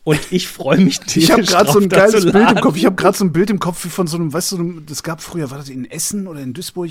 Und 0.03 0.21
ich 0.33 0.49
freue 0.49 0.79
mich 0.79 1.01
Ich 1.15 1.31
habe 1.31 1.43
tierisch 1.43 1.51
gerade 1.51 1.73
so 1.73 1.79
ein 1.79 1.89
geiles 1.89 2.31
Bild 2.31 2.51
im. 2.51 2.61
Kopf. 2.61 2.77
Ich 2.77 2.85
habe 2.85 2.97
gerade 2.97 3.17
so 3.17 3.25
ein 3.25 3.33
Bild 3.33 3.51
im 3.51 3.59
Kopf 3.61 3.85
wie 3.85 3.89
von 3.89 4.07
so 4.07 4.17
einem, 4.17 4.33
weißt 4.33 4.53
du, 4.53 4.57
so 4.57 4.63
einem- 4.63 4.87
das 4.87 5.03
gab 5.03 5.23
früher, 5.23 5.51
war 5.51 5.59
das 5.59 5.69
in 5.69 5.91
Essen 5.91 6.27
oder 6.27 6.41
in 6.41 6.53
Duisburg, 6.53 6.91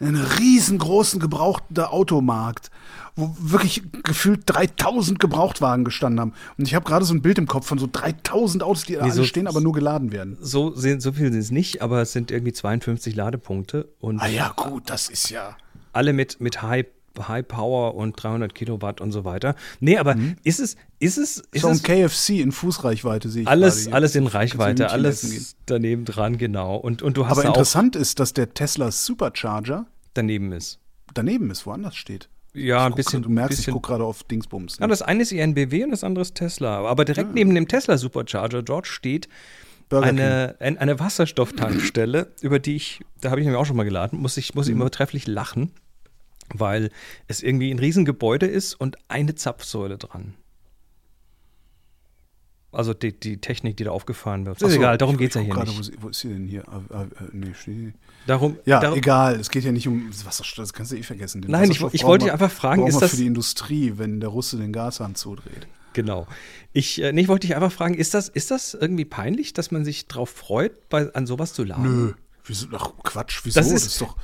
einen 0.00 0.16
riesengroßen 0.16 1.20
gebrauchten 1.20 1.78
Automarkt, 1.78 2.70
wo 3.16 3.36
wirklich 3.38 3.82
gefühlt 4.02 4.42
3000 4.46 5.18
Gebrauchtwagen 5.20 5.84
gestanden 5.84 6.20
haben. 6.20 6.32
Und 6.58 6.66
ich 6.66 6.74
habe 6.74 6.84
gerade 6.84 7.04
so 7.04 7.12
ein 7.14 7.22
Bild 7.22 7.38
im 7.38 7.46
Kopf 7.46 7.66
von 7.66 7.78
so 7.78 7.88
3000 7.90 8.62
Autos, 8.62 8.84
die 8.84 8.94
da 8.94 9.00
Nee, 9.00 9.10
alle 9.10 9.12
so- 9.14 9.24
stehen, 9.24 9.46
aber 9.46 9.60
nur 9.60 9.72
geladen 9.72 10.10
werden. 10.10 10.38
So, 10.40 10.74
sind, 10.74 11.02
so 11.02 11.12
viel 11.12 11.30
sind 11.30 11.40
es 11.40 11.50
nicht, 11.50 11.82
aber 11.82 12.00
es 12.02 12.12
sind 12.12 12.30
irgendwie 12.30 12.52
52 12.52 13.14
Ladepunkte 13.14 13.88
und 14.00 14.20
Ah 14.20 14.26
ja, 14.28 14.52
gut, 14.56 14.88
das 14.90 15.08
ist 15.08 15.30
ja. 15.30 15.56
alle 15.92 16.12
mit, 16.14 16.40
mit 16.40 16.62
High, 16.62 16.86
High 17.18 17.46
Power 17.46 17.94
und 17.94 18.12
300 18.22 18.54
Kilowatt 18.54 19.00
und 19.00 19.12
so 19.12 19.24
weiter. 19.24 19.54
Nee, 19.80 19.98
aber 19.98 20.16
ist 20.44 20.60
es, 20.60 20.76
ist 20.98 21.18
es, 21.18 21.38
ist 21.38 21.54
Mhm. 21.54 21.58
So 21.60 21.68
ein 21.68 21.74
es 21.74 21.82
KFC 21.82 22.30
in 22.40 22.52
Fußreichweite 22.52 23.28
sehe 23.28 23.42
ich 23.42 23.48
alles, 23.48 23.92
alles 23.92 24.14
in 24.14 24.26
Reichweite, 24.26 24.90
alles 24.90 25.56
daneben 25.66 26.04
dran, 26.04 26.38
genau. 26.38 26.76
Und, 26.76 27.02
und 27.02 27.16
du 27.16 27.26
hast 27.26 27.38
Aber 27.38 27.46
interessant 27.48 27.96
ist, 27.96 28.20
dass 28.20 28.32
der 28.32 28.54
Tesla 28.54 28.90
Supercharger 28.90 29.86
daneben 30.14 30.52
ist. 30.52 30.78
daneben 31.14 31.50
ist, 31.50 31.66
woanders 31.66 31.96
steht. 31.96 32.28
Ja, 32.52 32.78
ein 32.78 32.86
Ich 32.86 32.88
guck, 32.90 32.96
bisschen. 32.96 33.22
du 33.22 33.28
merkst, 33.28 33.52
ich 33.52 33.58
bisschen 33.66 33.74
gucke 33.74 33.88
gerade 33.88 34.04
auf 34.04 34.24
Dingsbums. 34.24 34.78
ja, 34.78 34.86
Ne? 34.86 34.90
das 34.90 35.02
eine 35.02 35.22
ist 35.22 35.32
ENBW 35.32 35.84
und 35.84 35.90
das 35.90 36.02
andere 36.04 36.22
ist 36.22 36.34
Tesla. 36.34 36.78
Aber 36.84 37.04
direkt 37.04 37.32
neben 37.34 37.54
dem 37.54 37.68
Tesla 37.68 37.96
Supercharger 37.96 38.62
dort 38.62 38.86
steht 38.88 39.28
eine, 39.92 40.56
ein, 40.60 40.78
eine 40.78 40.98
Wasserstofftankstelle, 41.00 42.32
über 42.42 42.58
die 42.58 42.76
ich, 42.76 43.00
da 43.20 43.30
habe 43.30 43.40
ich 43.40 43.44
nämlich 43.46 43.60
auch 43.60 43.66
schon 43.66 43.76
mal 43.76 43.84
geladen, 43.84 44.18
muss 44.20 44.36
ich, 44.36 44.54
muss 44.54 44.68
ich 44.68 44.74
Mhm. 44.74 44.82
immer 44.82 44.90
trefflich 44.90 45.26
lachen, 45.26 45.72
weil 46.54 46.90
es 47.28 47.42
irgendwie 47.42 47.70
ein 47.70 47.78
Riesengebäude 47.78 48.46
ist 48.46 48.74
und 48.74 48.96
eine 49.08 49.34
Zapfsäule 49.34 49.98
dran. 49.98 50.34
Also 52.72 52.94
die, 52.94 53.18
die 53.18 53.38
Technik, 53.40 53.76
die 53.78 53.84
da 53.84 53.90
aufgefahren 53.90 54.46
wird. 54.46 54.58
Ist 54.58 54.62
Ach 54.64 54.70
so, 54.70 54.76
egal, 54.76 54.96
darum 54.96 55.16
geht 55.16 55.30
es 55.30 55.34
ja 55.34 55.40
hier 55.40 55.52
gerade, 55.54 55.72
nicht. 55.72 55.92
Wo, 56.00 56.08
ist 56.10 56.20
sie 56.20 56.28
denn 56.28 56.46
hier? 56.46 56.62
Ah, 56.68 56.80
ah, 56.90 57.06
ah, 57.16 57.24
nee, 57.32 57.52
steht. 57.52 57.94
Darum, 58.28 58.58
Ja, 58.64 58.78
darum, 58.78 58.96
egal. 58.96 59.40
Es 59.40 59.50
geht 59.50 59.64
ja 59.64 59.72
nicht 59.72 59.88
um 59.88 60.08
Wasserstoff. 60.24 60.62
Das 60.62 60.72
kannst 60.72 60.92
du 60.92 60.96
eh 60.96 61.02
vergessen. 61.02 61.42
Den 61.42 61.50
Nein, 61.50 61.68
ich- 61.68 61.82
ich 61.92 62.04
wollte 62.04 62.26
dich 62.26 62.32
einfach 62.32 62.50
fragen, 62.52 62.86
ist 62.86 63.00
das- 63.02 63.10
für 63.10 63.16
die 63.16 63.26
Industrie, 63.26 63.94
wenn 63.96 64.20
der 64.20 64.28
Russe 64.28 64.56
den 64.56 64.72
Gashahn 64.72 65.16
zudreht? 65.16 65.66
Genau. 65.94 66.28
Ich, 66.72 67.02
äh, 67.02 67.10
nee, 67.12 67.22
ich 67.22 67.28
wollte 67.28 67.48
dich 67.48 67.56
einfach 67.56 67.72
fragen, 67.72 67.94
ist 67.94 68.14
das, 68.14 68.28
ist 68.28 68.52
das 68.52 68.74
irgendwie 68.74 69.04
peinlich, 69.04 69.52
dass 69.52 69.72
man 69.72 69.84
sich 69.84 70.06
drauf 70.06 70.30
freut, 70.30 70.88
bei, 70.90 71.12
an 71.12 71.26
sowas 71.26 71.52
zu 71.54 71.64
laden? 71.64 71.82
Nö. 72.06 72.12
Wieso? 72.44 72.68
Ach, 72.72 72.92
Quatsch. 73.02 73.40
Wieso? 73.42 73.58
Das 73.58 73.68
Das 73.70 73.82
ist- 73.82 73.86
ist, 73.94 74.00
doch. 74.00 74.16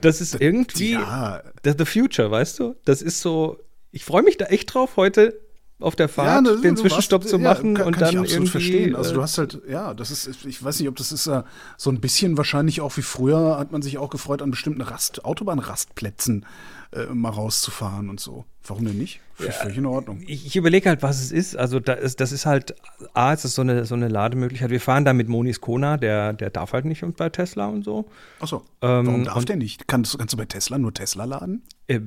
Das 0.00 0.20
ist 0.20 0.40
irgendwie 0.40 0.92
Ja. 0.92 1.42
the, 1.64 1.72
the 1.76 1.84
future, 1.84 2.30
weißt 2.30 2.58
du? 2.60 2.76
Das 2.84 3.02
ist 3.02 3.20
so, 3.20 3.58
ich 3.90 4.04
freue 4.04 4.22
mich 4.22 4.36
da 4.36 4.46
echt 4.46 4.72
drauf, 4.74 4.96
heute 4.96 5.40
auf 5.80 5.94
der 5.94 6.08
Fahrt 6.08 6.42
ne, 6.42 6.56
den 6.60 6.74
du 6.74 6.80
Zwischenstopp 6.82 7.22
warst- 7.22 7.30
zu 7.30 7.36
ja, 7.38 7.42
machen 7.54 7.74
kann, 7.74 7.86
und 7.86 7.92
kann 7.92 8.00
dann 8.14 8.24
ich 8.24 8.32
absolut 8.32 8.32
irgendwie. 8.34 8.50
verstehen. 8.50 8.96
Also 8.96 9.10
äh, 9.10 9.14
du 9.14 9.22
hast 9.22 9.38
halt, 9.38 9.60
ja, 9.68 9.94
das 9.94 10.10
ist, 10.10 10.44
ich 10.44 10.62
weiß 10.62 10.80
nicht, 10.80 10.88
ob 10.88 10.96
das 10.96 11.12
ist 11.12 11.26
äh, 11.28 11.42
so 11.76 11.90
ein 11.90 12.00
bisschen 12.00 12.36
wahrscheinlich 12.36 12.80
auch 12.80 12.96
wie 12.96 13.02
früher 13.02 13.58
hat 13.58 13.70
man 13.72 13.82
sich 13.82 13.98
auch 13.98 14.10
gefreut, 14.10 14.42
an 14.42 14.50
bestimmten 14.50 14.80
Rast, 14.82 15.24
Autobahnrastplätzen 15.24 16.46
äh, 16.92 17.04
mal 17.06 17.30
rauszufahren 17.30 18.08
und 18.10 18.18
so. 18.18 18.44
Warum 18.66 18.84
denn 18.86 18.98
nicht? 18.98 19.20
Ich 19.38 19.54
völlig 19.54 19.78
in 19.78 19.86
Ordnung. 19.86 20.20
ich, 20.26 20.46
ich 20.46 20.56
überlege 20.56 20.88
halt, 20.88 21.02
was 21.02 21.20
es 21.22 21.30
ist. 21.30 21.56
Also 21.56 21.78
da 21.80 21.92
ist, 21.92 22.18
das 22.20 22.32
ist 22.32 22.44
halt, 22.44 22.74
A, 23.14 23.32
es 23.32 23.44
ist 23.44 23.54
so 23.54 23.62
eine, 23.62 23.84
so 23.84 23.94
eine 23.94 24.08
Lademöglichkeit. 24.08 24.70
Wir 24.70 24.80
fahren 24.80 25.04
da 25.04 25.12
mit 25.12 25.28
Monis 25.28 25.60
Kona, 25.60 25.96
der, 25.96 26.32
der 26.32 26.50
darf 26.50 26.72
halt 26.72 26.84
nicht 26.86 27.04
bei 27.16 27.28
Tesla 27.28 27.66
und 27.66 27.84
so. 27.84 28.06
Achso, 28.40 28.64
Ähm, 28.82 29.06
warum 29.06 29.24
darf 29.24 29.44
der 29.44 29.56
nicht? 29.56 29.86
Kannst, 29.86 30.18
kannst 30.18 30.32
du 30.32 30.36
bei 30.38 30.44
Tesla 30.44 30.76
nur 30.76 30.92
Tesla 30.92 31.24
laden? 31.24 31.62
Äh, 31.86 32.00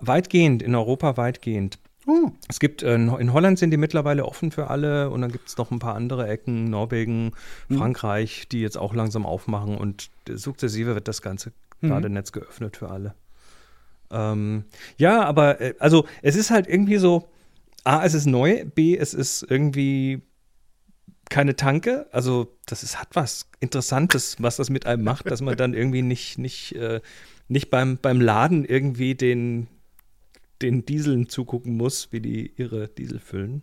weitgehend, 0.00 0.62
in 0.62 0.74
Europa 0.74 1.16
weitgehend. 1.16 1.78
Oh, 2.10 2.32
Es 2.48 2.58
gibt, 2.58 2.82
äh, 2.82 2.94
in 2.94 3.32
Holland 3.32 3.58
sind 3.58 3.70
die 3.70 3.76
mittlerweile 3.76 4.24
offen 4.24 4.50
für 4.50 4.68
alle 4.68 5.10
und 5.10 5.20
dann 5.20 5.30
gibt 5.30 5.48
es 5.48 5.56
noch 5.56 5.70
ein 5.70 5.78
paar 5.78 5.94
andere 5.94 6.26
Ecken, 6.28 6.64
Norwegen, 6.70 7.32
Mhm. 7.68 7.78
Frankreich, 7.78 8.48
die 8.50 8.60
jetzt 8.62 8.76
auch 8.76 8.94
langsam 8.94 9.26
aufmachen 9.26 9.76
und 9.78 10.10
sukzessive 10.28 10.94
wird 10.94 11.06
das 11.08 11.22
ganze. 11.22 11.52
Ladenetz 11.82 12.32
geöffnet 12.32 12.76
für 12.76 12.90
alle. 12.90 13.14
Ähm, 14.10 14.64
ja, 14.98 15.22
aber 15.24 15.60
äh, 15.60 15.74
also 15.78 16.04
es 16.20 16.36
ist 16.36 16.50
halt 16.50 16.66
irgendwie 16.66 16.98
so, 16.98 17.28
A, 17.84 18.04
es 18.04 18.12
ist 18.12 18.26
neu, 18.26 18.64
B, 18.66 18.96
es 18.98 19.14
ist 19.14 19.46
irgendwie 19.48 20.20
keine 21.30 21.54
Tanke, 21.56 22.06
also 22.12 22.54
das 22.66 22.82
ist, 22.82 23.00
hat 23.00 23.08
was 23.14 23.46
Interessantes, 23.60 24.36
was 24.40 24.56
das 24.56 24.68
mit 24.68 24.84
einem 24.84 25.04
macht, 25.04 25.30
dass 25.30 25.40
man 25.40 25.56
dann 25.56 25.72
irgendwie 25.74 26.02
nicht, 26.02 26.38
nicht, 26.38 26.74
äh, 26.74 27.00
nicht 27.48 27.70
beim, 27.70 27.96
beim 27.96 28.20
Laden 28.20 28.64
irgendwie 28.64 29.14
den, 29.14 29.68
den 30.62 30.84
Dieseln 30.84 31.28
zugucken 31.28 31.76
muss, 31.76 32.12
wie 32.12 32.20
die 32.20 32.52
ihre 32.56 32.88
Diesel 32.88 33.18
füllen. 33.20 33.62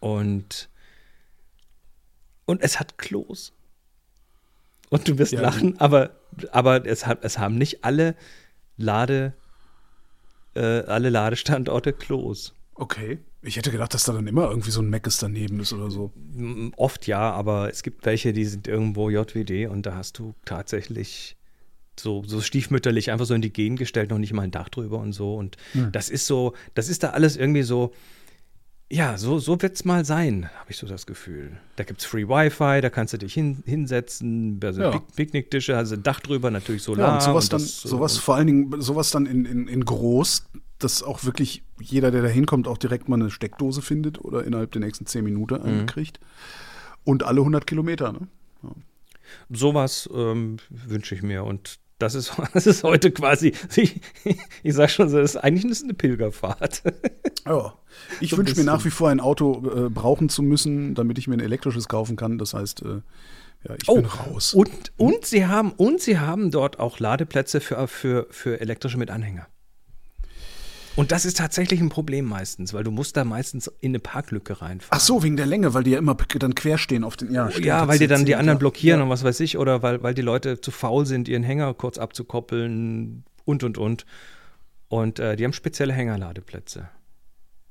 Und, 0.00 0.68
und 2.46 2.62
es 2.62 2.80
hat 2.80 2.98
Klos. 2.98 3.52
Und 4.88 5.06
du 5.08 5.18
wirst 5.18 5.32
Ja, 5.32 5.40
lachen, 5.40 5.78
aber, 5.80 6.10
aber 6.52 6.84
es, 6.86 7.06
hat, 7.06 7.24
es 7.24 7.38
haben 7.38 7.56
nicht 7.58 7.84
alle 7.84 8.16
Lade, 8.76 9.34
äh, 10.54 10.60
alle 10.60 11.10
Ladestandorte 11.10 11.92
Klos. 11.92 12.54
okay. 12.74 13.18
Ich 13.42 13.56
hätte 13.56 13.70
gedacht, 13.70 13.94
dass 13.94 14.04
da 14.04 14.12
dann 14.12 14.26
immer 14.26 14.50
irgendwie 14.50 14.70
so 14.70 14.82
ein 14.82 14.90
Meckes 14.90 15.16
daneben 15.16 15.60
ist 15.60 15.72
oder 15.72 15.90
so. 15.90 16.12
Oft 16.76 17.06
ja, 17.06 17.30
aber 17.32 17.70
es 17.70 17.82
gibt 17.82 18.04
welche, 18.04 18.34
die 18.34 18.44
sind 18.44 18.68
irgendwo 18.68 19.08
JWD 19.08 19.70
und 19.70 19.86
da 19.86 19.94
hast 19.94 20.18
du 20.18 20.34
tatsächlich 20.44 21.38
so, 21.98 22.22
so 22.26 22.40
stiefmütterlich 22.40 23.10
einfach 23.10 23.26
so 23.26 23.34
in 23.34 23.42
die 23.42 23.52
Gegend 23.52 23.78
gestellt, 23.78 24.10
noch 24.10 24.18
nicht 24.18 24.32
mal 24.32 24.42
ein 24.42 24.50
Dach 24.50 24.68
drüber 24.68 24.98
und 24.98 25.12
so. 25.12 25.34
Und 25.36 25.56
das 25.92 26.08
ist 26.10 26.26
so, 26.26 26.54
das 26.74 26.88
ist 26.88 27.02
da 27.02 27.10
alles 27.10 27.36
irgendwie 27.36 27.62
so, 27.62 27.92
ja, 28.92 29.16
so, 29.18 29.38
so 29.38 29.60
wird 29.62 29.74
es 29.76 29.84
mal 29.84 30.04
sein, 30.04 30.50
habe 30.58 30.70
ich 30.70 30.76
so 30.76 30.86
das 30.86 31.06
Gefühl. 31.06 31.52
Da 31.76 31.84
gibt 31.84 32.00
es 32.00 32.06
Free 32.06 32.26
Wi-Fi, 32.26 32.80
da 32.80 32.90
kannst 32.90 33.12
du 33.12 33.18
dich 33.18 33.34
hin, 33.34 33.62
hinsetzen, 33.64 34.58
also 34.64 34.82
Ja. 34.82 34.90
Pick 34.90 35.02
Picknicktische, 35.14 35.76
also 35.76 35.94
ein 35.94 36.02
Dach 36.02 36.18
drüber, 36.20 36.50
natürlich 36.50 36.82
Solar. 36.82 37.06
Ja, 37.08 37.14
und 37.14 37.22
sowas 37.22 37.44
und 37.44 37.52
dann, 37.52 37.60
das, 37.60 37.84
äh, 37.84 37.88
sowas 37.88 38.16
vor 38.18 38.34
allen 38.34 38.46
Dingen, 38.48 38.80
sowas 38.80 39.10
dann 39.12 39.26
in, 39.26 39.44
in, 39.44 39.68
in 39.68 39.84
groß, 39.84 40.44
dass 40.78 41.02
auch 41.04 41.24
wirklich 41.24 41.62
jeder, 41.80 42.10
der 42.10 42.22
da 42.22 42.28
hinkommt, 42.28 42.66
auch 42.66 42.78
direkt 42.78 43.08
mal 43.08 43.20
eine 43.20 43.30
Steckdose 43.30 43.80
findet 43.82 44.18
oder 44.24 44.42
innerhalb 44.44 44.72
der 44.72 44.80
nächsten 44.80 45.06
zehn 45.06 45.22
Minuten 45.22 45.82
Mhm. 45.82 45.86
kriegt. 45.86 46.18
Und 47.04 47.22
alle 47.22 47.40
100 47.40 47.66
Kilometer, 47.66 48.12
ne? 48.12 48.26
Sowas 49.48 50.08
ähm, 50.14 50.58
wünsche 50.68 51.14
ich 51.14 51.22
mir. 51.22 51.44
Und 51.44 51.78
das 51.98 52.14
ist, 52.14 52.32
das 52.54 52.66
ist 52.66 52.82
heute 52.82 53.10
quasi, 53.10 53.52
ich, 53.76 54.00
ich 54.62 54.74
sag 54.74 54.90
schon, 54.90 55.08
so, 55.08 55.18
das 55.18 55.34
ist 55.34 55.36
eigentlich 55.36 55.82
eine 55.82 55.94
Pilgerfahrt. 55.94 56.82
Ja. 57.46 57.74
Ich 58.20 58.30
So 58.30 58.36
wünsche 58.38 58.56
mir 58.56 58.64
nach 58.64 58.84
wie 58.84 58.90
vor 58.90 59.10
ein 59.10 59.18
Auto 59.18 59.86
äh, 59.86 59.90
brauchen 59.90 60.28
zu 60.28 60.42
müssen, 60.42 60.94
damit 60.94 61.18
ich 61.18 61.26
mir 61.26 61.34
ein 61.34 61.40
elektrisches 61.40 61.88
kaufen 61.88 62.14
kann. 62.14 62.38
Das 62.38 62.54
heißt, 62.54 62.82
äh, 62.82 63.00
ja, 63.68 63.74
ich 63.74 63.88
Oh, 63.88 63.96
bin 63.96 64.06
raus. 64.06 64.54
Und, 64.54 64.92
und, 64.96 65.26
sie 65.26 65.46
haben, 65.46 65.72
und 65.72 66.00
sie 66.00 66.18
haben 66.18 66.50
dort 66.52 66.78
auch 66.78 66.98
Ladeplätze 67.00 67.60
für, 67.60 67.88
für, 67.88 68.26
für 68.30 68.60
elektrische 68.60 68.96
mit 68.96 69.10
Anhänger. 69.10 69.48
Und 70.96 71.12
das 71.12 71.24
ist 71.24 71.36
tatsächlich 71.38 71.80
ein 71.80 71.88
Problem 71.88 72.24
meistens, 72.24 72.74
weil 72.74 72.82
du 72.84 72.90
musst 72.90 73.16
da 73.16 73.24
meistens 73.24 73.68
in 73.80 73.92
eine 73.92 74.00
Parklücke 74.00 74.60
reinfahren. 74.60 74.90
Ach 74.90 75.00
so, 75.00 75.22
wegen 75.22 75.36
der 75.36 75.46
Länge, 75.46 75.72
weil 75.72 75.84
die 75.84 75.92
ja 75.92 75.98
immer 75.98 76.14
dann 76.14 76.54
quer 76.54 76.78
stehen 76.78 77.04
auf 77.04 77.16
den. 77.16 77.32
Ja, 77.32 77.50
stimmt, 77.50 77.64
ja, 77.66 77.86
weil 77.88 77.98
die 77.98 78.06
dann 78.08 78.24
die 78.24 78.34
anderen 78.34 78.58
blockieren 78.58 78.98
Ja. 79.00 79.04
und 79.04 79.10
was 79.10 79.22
weiß 79.24 79.40
ich, 79.40 79.56
oder 79.56 79.82
weil, 79.82 80.02
weil 80.02 80.14
die 80.14 80.22
Leute 80.22 80.60
zu 80.60 80.70
faul 80.70 81.06
sind, 81.06 81.28
ihren 81.28 81.42
Hänger 81.42 81.72
kurz 81.74 81.96
abzukoppeln 81.98 83.24
und 83.44 83.62
und 83.62 83.78
und. 83.78 84.04
Und 84.88 85.20
äh, 85.20 85.36
die 85.36 85.44
haben 85.44 85.52
spezielle 85.52 85.92
Hängerladeplätze. 85.92 86.88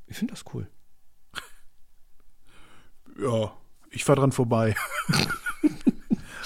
Ich 0.08 0.18
finde 0.18 0.34
das 0.34 0.46
cool. 0.54 0.68
Ja, 3.22 3.52
ich 3.92 4.06
fahr 4.06 4.16
dran 4.16 4.32
vorbei. 4.32 4.76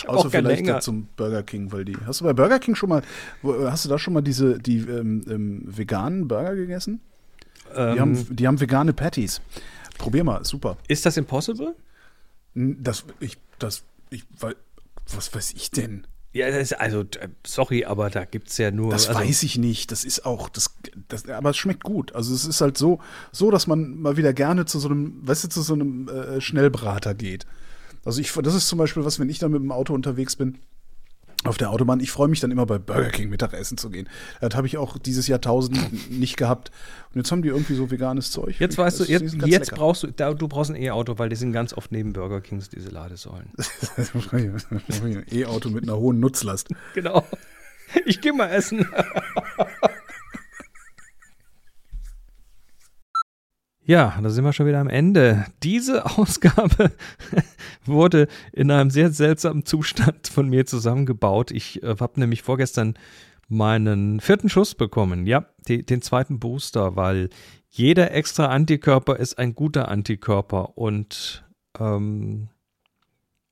Außer 0.08 0.30
vielleicht 0.30 0.62
Hänger. 0.62 0.80
zum 0.82 1.08
Burger 1.16 1.44
King, 1.44 1.72
weil 1.72 1.86
die. 1.86 1.96
Hast 2.06 2.22
du 2.22 2.26
bei 2.26 2.34
Burger 2.34 2.60
King 2.60 2.76
schon 2.76 2.90
mal, 2.90 3.02
äh, 3.44 3.48
hast 3.66 3.86
du 3.86 3.90
da 3.90 3.98
schon 3.98 4.14
mal 4.14 4.22
diese, 4.22 4.60
die 4.60 4.78
ähm, 4.78 5.24
ähm, 5.30 5.64
veganen 5.66 6.28
Burger 6.28 6.56
gegessen? 6.56 7.02
Die, 7.72 7.80
Ähm, 7.80 8.00
haben, 8.00 8.36
die 8.36 8.48
haben 8.48 8.60
vegane 8.60 8.94
Patties. 8.94 9.42
Probier 9.98 10.24
mal, 10.24 10.44
super. 10.46 10.78
ist 10.88 11.06
das 11.06 11.18
impossible? 11.18 11.76
Das, 12.56 13.06
ich, 13.20 13.38
das, 13.58 13.84
ich, 14.10 14.26
weil, 14.40 14.56
was 15.14 15.34
weiß 15.34 15.54
ich 15.54 15.72
denn? 15.72 16.06
Ja, 16.34 16.48
ist, 16.48 16.80
also, 16.80 17.04
sorry, 17.46 17.86
aber 17.86 18.10
da 18.10 18.26
gibt 18.26 18.50
es 18.50 18.58
ja 18.58 18.72
nur. 18.72 18.92
Das 18.92 19.08
also, 19.08 19.20
weiß 19.20 19.44
ich 19.44 19.60
nicht. 19.60 19.92
Das 19.92 20.04
ist 20.04 20.26
auch, 20.26 20.50
das, 20.50 20.76
das, 21.08 21.30
aber 21.30 21.52
es 21.52 21.58
schmeckt 21.58 21.84
gut. 21.84 22.14
Also 22.16 22.34
es 22.34 22.46
ist 22.46 22.60
halt 22.60 22.76
so, 22.76 23.00
so, 23.32 23.52
dass 23.52 23.68
man 23.68 24.00
mal 24.00 24.18
wieder 24.18 24.34
gerne 24.34 24.66
zu 24.66 24.80
so 24.80 24.90
einem, 24.90 25.28
weißt 25.28 25.44
du, 25.44 25.50
zu 25.50 25.62
so 25.62 25.76
einem 25.76 26.10
äh, 26.10 26.42
Schnellbrater 26.42 27.14
geht. 27.14 27.46
Also 28.06 28.22
ich, 28.22 28.32
das 28.34 28.54
ist 28.54 28.68
zum 28.68 28.80
Beispiel 28.80 29.06
was, 29.06 29.20
wenn 29.20 29.30
ich 29.30 29.40
dann 29.40 29.52
mit 29.52 29.62
dem 29.62 29.72
Auto 29.72 29.94
unterwegs 29.94 30.36
bin 30.36 30.60
auf 31.44 31.58
der 31.58 31.72
Autobahn. 31.72 32.00
Ich 32.00 32.12
freue 32.12 32.28
mich 32.28 32.40
dann 32.40 32.52
immer 32.52 32.66
bei 32.66 32.78
Burger 32.78 33.10
King 33.10 33.30
Mittagessen 33.30 33.78
zu 33.78 33.90
gehen. 33.90 34.08
Das 34.42 34.56
habe 34.56 34.68
ich 34.68 34.78
auch 34.78 34.98
dieses 34.98 35.28
Jahrtausend 35.28 36.10
nicht 36.10 36.38
gehabt. 36.38 36.72
Und 37.14 37.20
jetzt 37.20 37.32
haben 37.32 37.42
die 37.42 37.50
irgendwie 37.50 37.76
so 37.76 37.92
veganes 37.92 38.32
Zeug. 38.32 38.60
Jetzt 38.60 38.78
weißt 38.78 39.02
du, 39.02 39.04
jetzt, 39.06 39.36
jetzt 39.46 39.72
brauchst 39.72 40.04
du, 40.04 40.08
da, 40.08 40.34
du 40.34 40.48
brauchst 40.48 40.72
ein 40.72 40.76
E-Auto, 40.76 41.20
weil 41.20 41.30
die 41.30 41.36
sind 41.36 41.52
ganz 41.52 41.74
oft 41.74 41.92
neben 41.92 42.14
Burger 42.14 42.42
Kings 42.42 42.70
diese 42.70 42.90
Ladesäulen. 42.90 43.50
E-Auto 45.32 45.70
mit 45.70 45.84
einer 45.84 45.98
hohen 45.98 46.20
Nutzlast. 46.20 46.70
Genau. 46.94 47.26
Ich 48.06 48.22
gehe 48.22 48.34
mal 48.34 48.48
essen. 48.48 48.88
Ja, 53.86 54.18
da 54.22 54.30
sind 54.30 54.46
wir 54.46 54.54
schon 54.54 54.66
wieder 54.66 54.80
am 54.80 54.88
Ende. 54.88 55.46
Diese 55.62 56.06
Ausgabe 56.18 56.92
wurde 57.86 58.28
in 58.54 58.72
einem 58.72 58.90
sehr 58.90 59.12
seltsamen 59.12 59.66
Zustand 59.66 60.28
von 60.28 60.50
mir 60.50 60.66
zusammengebaut. 60.66 61.52
Ich 61.52 61.84
äh, 61.84 61.96
habe 62.00 62.20
nämlich 62.20 62.44
vorgestern 62.44 62.96
meinen 63.50 64.22
vierten 64.22 64.48
Schuss 64.50 64.74
bekommen. 64.74 65.26
Ja, 65.26 65.46
die, 65.68 65.86
den 65.86 66.02
zweiten 66.02 66.40
Booster, 66.40 66.96
weil 66.96 67.30
jeder 67.70 68.12
extra 68.12 68.46
Antikörper 68.48 69.18
ist 69.18 69.38
ein 69.38 69.54
guter 69.54 69.90
Antikörper. 69.90 70.78
Und 70.78 71.44
ähm, 71.78 72.48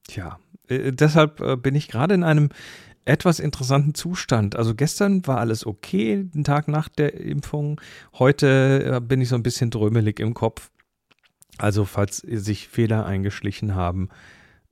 ja, 0.10 0.40
äh, 0.70 0.94
deshalb 0.94 1.42
äh, 1.42 1.58
bin 1.58 1.76
ich 1.76 1.90
gerade 1.90 2.14
in 2.14 2.24
einem 2.24 2.50
etwas 3.06 3.40
interessanten 3.40 3.94
Zustand. 3.94 4.56
Also 4.56 4.76
gestern 4.76 5.26
war 5.28 5.38
alles 5.38 5.66
okay, 5.66 6.24
den 6.24 6.44
Tag 6.44 6.68
nach 6.68 6.90
der 6.90 7.14
Impfung. 7.20 7.82
Heute 8.20 8.98
äh, 8.98 9.00
bin 9.00 9.22
ich 9.22 9.30
so 9.30 9.36
ein 9.36 9.44
bisschen 9.44 9.70
drömelig 9.70 10.20
im 10.20 10.34
Kopf. 10.34 10.72
Also 11.58 11.86
falls 11.86 12.18
sich 12.18 12.68
Fehler 12.68 13.06
eingeschlichen 13.06 13.76
haben, 13.76 14.10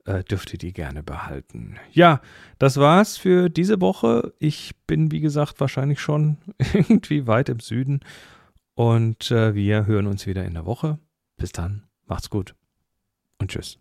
äh, 0.04 0.24
dürft 0.24 0.52
ihr 0.52 0.58
die 0.58 0.72
gerne 0.72 1.02
behalten. 1.02 1.76
Ja, 1.92 2.20
das 2.58 2.76
war's 2.76 3.16
für 3.16 3.48
diese 3.48 3.80
Woche. 3.80 4.32
Ich 4.38 4.74
bin, 4.86 5.10
wie 5.10 5.20
gesagt, 5.20 5.60
wahrscheinlich 5.60 6.00
schon 6.00 6.38
irgendwie 6.72 7.26
weit 7.26 7.48
im 7.48 7.60
Süden. 7.60 8.00
Und 8.74 9.30
äh, 9.30 9.54
wir 9.54 9.86
hören 9.86 10.06
uns 10.06 10.26
wieder 10.26 10.44
in 10.44 10.54
der 10.54 10.66
Woche. 10.66 10.98
Bis 11.36 11.52
dann, 11.52 11.84
macht's 12.06 12.30
gut 12.30 12.54
und 13.40 13.50
tschüss. 13.50 13.78